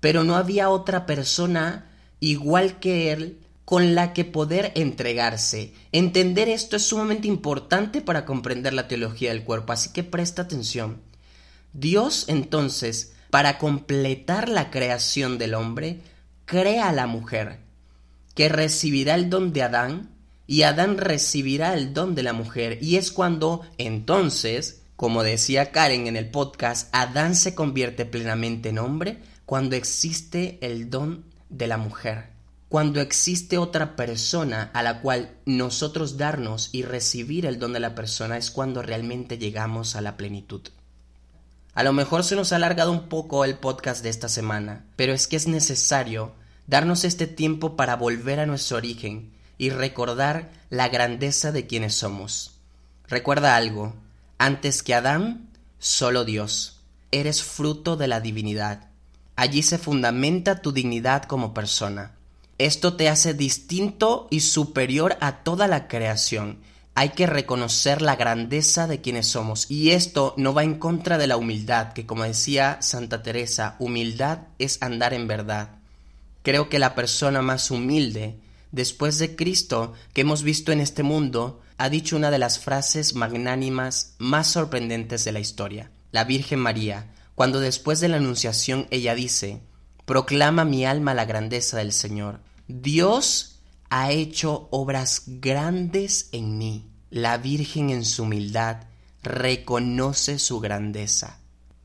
pero 0.06 0.22
no 0.22 0.36
había 0.36 0.70
otra 0.70 1.04
persona 1.04 1.90
igual 2.20 2.78
que 2.78 3.10
él 3.10 3.40
con 3.64 3.96
la 3.96 4.12
que 4.12 4.24
poder 4.24 4.70
entregarse. 4.76 5.74
Entender 5.90 6.48
esto 6.48 6.76
es 6.76 6.84
sumamente 6.86 7.26
importante 7.26 8.00
para 8.00 8.24
comprender 8.24 8.72
la 8.72 8.86
teología 8.86 9.30
del 9.30 9.42
cuerpo, 9.42 9.72
así 9.72 9.92
que 9.92 10.04
presta 10.04 10.42
atención. 10.42 11.02
Dios 11.72 12.26
entonces, 12.28 13.14
para 13.30 13.58
completar 13.58 14.48
la 14.48 14.70
creación 14.70 15.38
del 15.38 15.54
hombre, 15.54 16.02
crea 16.44 16.88
a 16.88 16.92
la 16.92 17.08
mujer, 17.08 17.58
que 18.36 18.48
recibirá 18.48 19.16
el 19.16 19.28
don 19.28 19.52
de 19.52 19.64
Adán, 19.64 20.10
y 20.46 20.62
Adán 20.62 20.98
recibirá 20.98 21.74
el 21.74 21.94
don 21.94 22.14
de 22.14 22.22
la 22.22 22.32
mujer, 22.32 22.78
y 22.80 22.94
es 22.94 23.10
cuando 23.10 23.62
entonces, 23.76 24.82
como 24.96 25.22
decía 25.22 25.72
Karen 25.72 26.06
en 26.06 26.16
el 26.16 26.30
podcast, 26.30 26.88
Adán 26.92 27.36
se 27.36 27.54
convierte 27.54 28.06
plenamente 28.06 28.70
en 28.70 28.78
hombre, 28.78 29.18
cuando 29.44 29.76
existe 29.76 30.58
el 30.62 30.90
don 30.90 31.24
de 31.50 31.66
la 31.66 31.76
mujer, 31.76 32.30
cuando 32.68 33.00
existe 33.00 33.58
otra 33.58 33.94
persona 33.94 34.70
a 34.72 34.82
la 34.82 35.02
cual 35.02 35.36
nosotros 35.44 36.16
darnos 36.16 36.70
y 36.72 36.82
recibir 36.82 37.46
el 37.46 37.58
don 37.58 37.74
de 37.74 37.80
la 37.80 37.94
persona 37.94 38.38
es 38.38 38.50
cuando 38.50 38.82
realmente 38.82 39.38
llegamos 39.38 39.96
a 39.96 40.00
la 40.00 40.16
plenitud. 40.16 40.62
A 41.74 41.82
lo 41.82 41.92
mejor 41.92 42.24
se 42.24 42.36
nos 42.36 42.52
ha 42.52 42.56
alargado 42.56 42.90
un 42.90 43.10
poco 43.10 43.44
el 43.44 43.58
podcast 43.58 44.02
de 44.02 44.08
esta 44.08 44.30
semana, 44.30 44.86
pero 44.96 45.12
es 45.12 45.26
que 45.26 45.36
es 45.36 45.46
necesario 45.46 46.32
darnos 46.66 47.04
este 47.04 47.26
tiempo 47.26 47.76
para 47.76 47.96
volver 47.96 48.40
a 48.40 48.46
nuestro 48.46 48.78
origen 48.78 49.30
y 49.58 49.68
recordar 49.68 50.50
la 50.70 50.88
grandeza 50.88 51.52
de 51.52 51.66
quienes 51.66 51.94
somos. 51.94 52.58
Recuerda 53.08 53.56
algo, 53.56 53.94
antes 54.38 54.82
que 54.82 54.94
Adán, 54.94 55.48
solo 55.78 56.24
Dios. 56.24 56.80
Eres 57.10 57.42
fruto 57.42 57.96
de 57.96 58.08
la 58.08 58.20
divinidad. 58.20 58.88
Allí 59.36 59.62
se 59.62 59.78
fundamenta 59.78 60.62
tu 60.62 60.72
dignidad 60.72 61.24
como 61.24 61.54
persona. 61.54 62.12
Esto 62.58 62.94
te 62.94 63.08
hace 63.08 63.34
distinto 63.34 64.28
y 64.30 64.40
superior 64.40 65.16
a 65.20 65.42
toda 65.42 65.68
la 65.68 65.88
creación. 65.88 66.58
Hay 66.94 67.10
que 67.10 67.26
reconocer 67.26 68.00
la 68.00 68.16
grandeza 68.16 68.86
de 68.86 69.02
quienes 69.02 69.26
somos 69.26 69.70
y 69.70 69.90
esto 69.90 70.32
no 70.38 70.54
va 70.54 70.64
en 70.64 70.78
contra 70.78 71.18
de 71.18 71.26
la 71.26 71.36
humildad, 71.36 71.92
que 71.92 72.06
como 72.06 72.24
decía 72.24 72.78
Santa 72.80 73.22
Teresa, 73.22 73.76
humildad 73.78 74.38
es 74.58 74.82
andar 74.82 75.12
en 75.12 75.26
verdad. 75.28 75.68
Creo 76.42 76.70
que 76.70 76.78
la 76.78 76.94
persona 76.94 77.42
más 77.42 77.70
humilde, 77.70 78.38
después 78.72 79.18
de 79.18 79.36
Cristo, 79.36 79.92
que 80.14 80.22
hemos 80.22 80.42
visto 80.42 80.72
en 80.72 80.80
este 80.80 81.02
mundo, 81.02 81.60
ha 81.78 81.88
dicho 81.88 82.16
una 82.16 82.30
de 82.30 82.38
las 82.38 82.58
frases 82.58 83.14
magnánimas 83.14 84.14
más 84.18 84.48
sorprendentes 84.48 85.24
de 85.24 85.32
la 85.32 85.40
historia. 85.40 85.90
La 86.10 86.24
Virgen 86.24 86.58
María, 86.58 87.12
cuando 87.34 87.60
después 87.60 88.00
de 88.00 88.08
la 88.08 88.16
Anunciación 88.16 88.86
ella 88.90 89.14
dice, 89.14 89.60
Proclama 90.06 90.64
mi 90.64 90.86
alma 90.86 91.14
la 91.14 91.24
grandeza 91.24 91.78
del 91.78 91.92
Señor. 91.92 92.40
Dios 92.68 93.58
ha 93.90 94.12
hecho 94.12 94.68
obras 94.70 95.24
grandes 95.26 96.28
en 96.32 96.58
mí. 96.58 96.90
La 97.10 97.38
Virgen 97.38 97.90
en 97.90 98.04
su 98.04 98.22
humildad 98.22 98.84
reconoce 99.22 100.38
su 100.38 100.60
grandeza. 100.60 101.40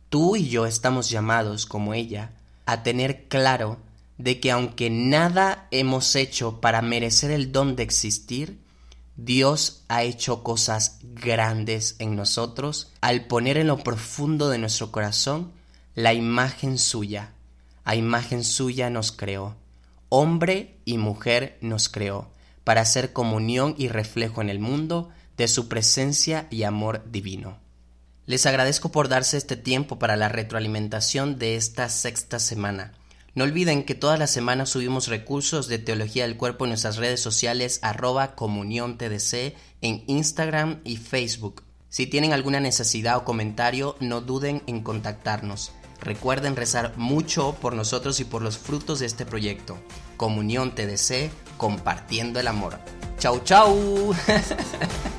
Tú 0.09 0.35
y 0.35 0.49
yo 0.49 0.65
estamos 0.65 1.09
llamados, 1.09 1.65
como 1.65 1.93
ella, 1.93 2.33
a 2.65 2.83
tener 2.83 3.27
claro 3.27 3.79
de 4.17 4.39
que 4.39 4.51
aunque 4.51 4.89
nada 4.89 5.67
hemos 5.71 6.15
hecho 6.15 6.61
para 6.61 6.81
merecer 6.81 7.31
el 7.31 7.51
don 7.51 7.75
de 7.75 7.83
existir, 7.83 8.60
Dios 9.23 9.83
ha 9.87 10.01
hecho 10.01 10.41
cosas 10.41 10.97
grandes 11.03 11.95
en 11.99 12.15
nosotros 12.15 12.91
al 13.01 13.27
poner 13.27 13.57
en 13.57 13.67
lo 13.67 13.77
profundo 13.77 14.49
de 14.49 14.57
nuestro 14.57 14.91
corazón 14.91 15.51
la 15.93 16.15
imagen 16.15 16.79
suya. 16.79 17.33
A 17.83 17.95
imagen 17.95 18.43
suya 18.43 18.89
nos 18.89 19.11
creó. 19.11 19.55
Hombre 20.09 20.79
y 20.85 20.97
mujer 20.97 21.59
nos 21.61 21.87
creó 21.87 22.31
para 22.63 22.81
hacer 22.81 23.13
comunión 23.13 23.75
y 23.77 23.89
reflejo 23.89 24.41
en 24.41 24.49
el 24.49 24.57
mundo 24.57 25.09
de 25.37 25.47
su 25.47 25.67
presencia 25.67 26.47
y 26.49 26.63
amor 26.63 27.03
divino. 27.11 27.59
Les 28.25 28.47
agradezco 28.47 28.91
por 28.91 29.07
darse 29.07 29.37
este 29.37 29.55
tiempo 29.55 29.99
para 29.99 30.15
la 30.15 30.29
retroalimentación 30.29 31.37
de 31.37 31.57
esta 31.57 31.89
sexta 31.89 32.39
semana. 32.39 32.93
No 33.33 33.45
olviden 33.45 33.85
que 33.85 33.95
todas 33.95 34.19
las 34.19 34.29
semanas 34.31 34.69
subimos 34.69 35.07
recursos 35.07 35.67
de 35.69 35.79
Teología 35.79 36.23
del 36.23 36.35
Cuerpo 36.35 36.65
en 36.65 36.71
nuestras 36.71 36.97
redes 36.97 37.21
sociales 37.21 37.79
arroba 37.81 38.35
comunión 38.35 38.97
TDC 38.97 39.55
en 39.81 40.03
Instagram 40.07 40.81
y 40.83 40.97
Facebook. 40.97 41.63
Si 41.87 42.07
tienen 42.07 42.33
alguna 42.33 42.59
necesidad 42.59 43.17
o 43.17 43.23
comentario, 43.23 43.95
no 44.01 44.19
duden 44.19 44.63
en 44.67 44.83
contactarnos. 44.83 45.71
Recuerden 46.01 46.57
rezar 46.57 46.97
mucho 46.97 47.55
por 47.61 47.73
nosotros 47.73 48.19
y 48.19 48.25
por 48.25 48.41
los 48.41 48.57
frutos 48.57 48.99
de 48.99 49.05
este 49.05 49.25
proyecto. 49.25 49.77
Comunión 50.17 50.75
TDC, 50.75 51.29
compartiendo 51.57 52.39
el 52.39 52.47
amor. 52.47 52.79
Chau, 53.17 53.39
chau. 53.45 54.13